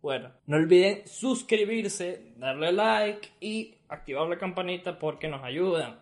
Bueno, 0.00 0.30
no 0.46 0.56
olviden 0.56 1.06
suscribirse, 1.06 2.32
darle 2.38 2.72
like 2.72 3.28
y 3.40 3.74
activar 3.88 4.26
la 4.26 4.38
campanita 4.38 4.98
porque 4.98 5.28
nos 5.28 5.44
ayudan. 5.44 5.98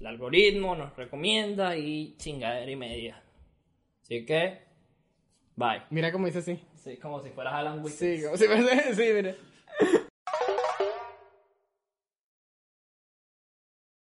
El 0.00 0.06
algoritmo 0.06 0.74
nos 0.74 0.96
recomienda 0.96 1.76
y 1.76 2.16
chingadera 2.16 2.70
y 2.70 2.76
media. 2.76 3.22
Así 4.02 4.24
que, 4.24 4.60
bye. 5.56 5.82
Mira 5.90 6.10
cómo 6.10 6.26
dice 6.26 6.38
así. 6.38 6.58
Sí, 6.74 6.96
como 6.96 7.22
si 7.22 7.30
fueras 7.30 7.54
Alan 7.54 7.82
Wick. 7.82 7.94
Sí, 7.94 8.22
como 8.24 8.36
si. 8.36 8.44
Sí, 8.94 9.04
mira. 9.14 9.34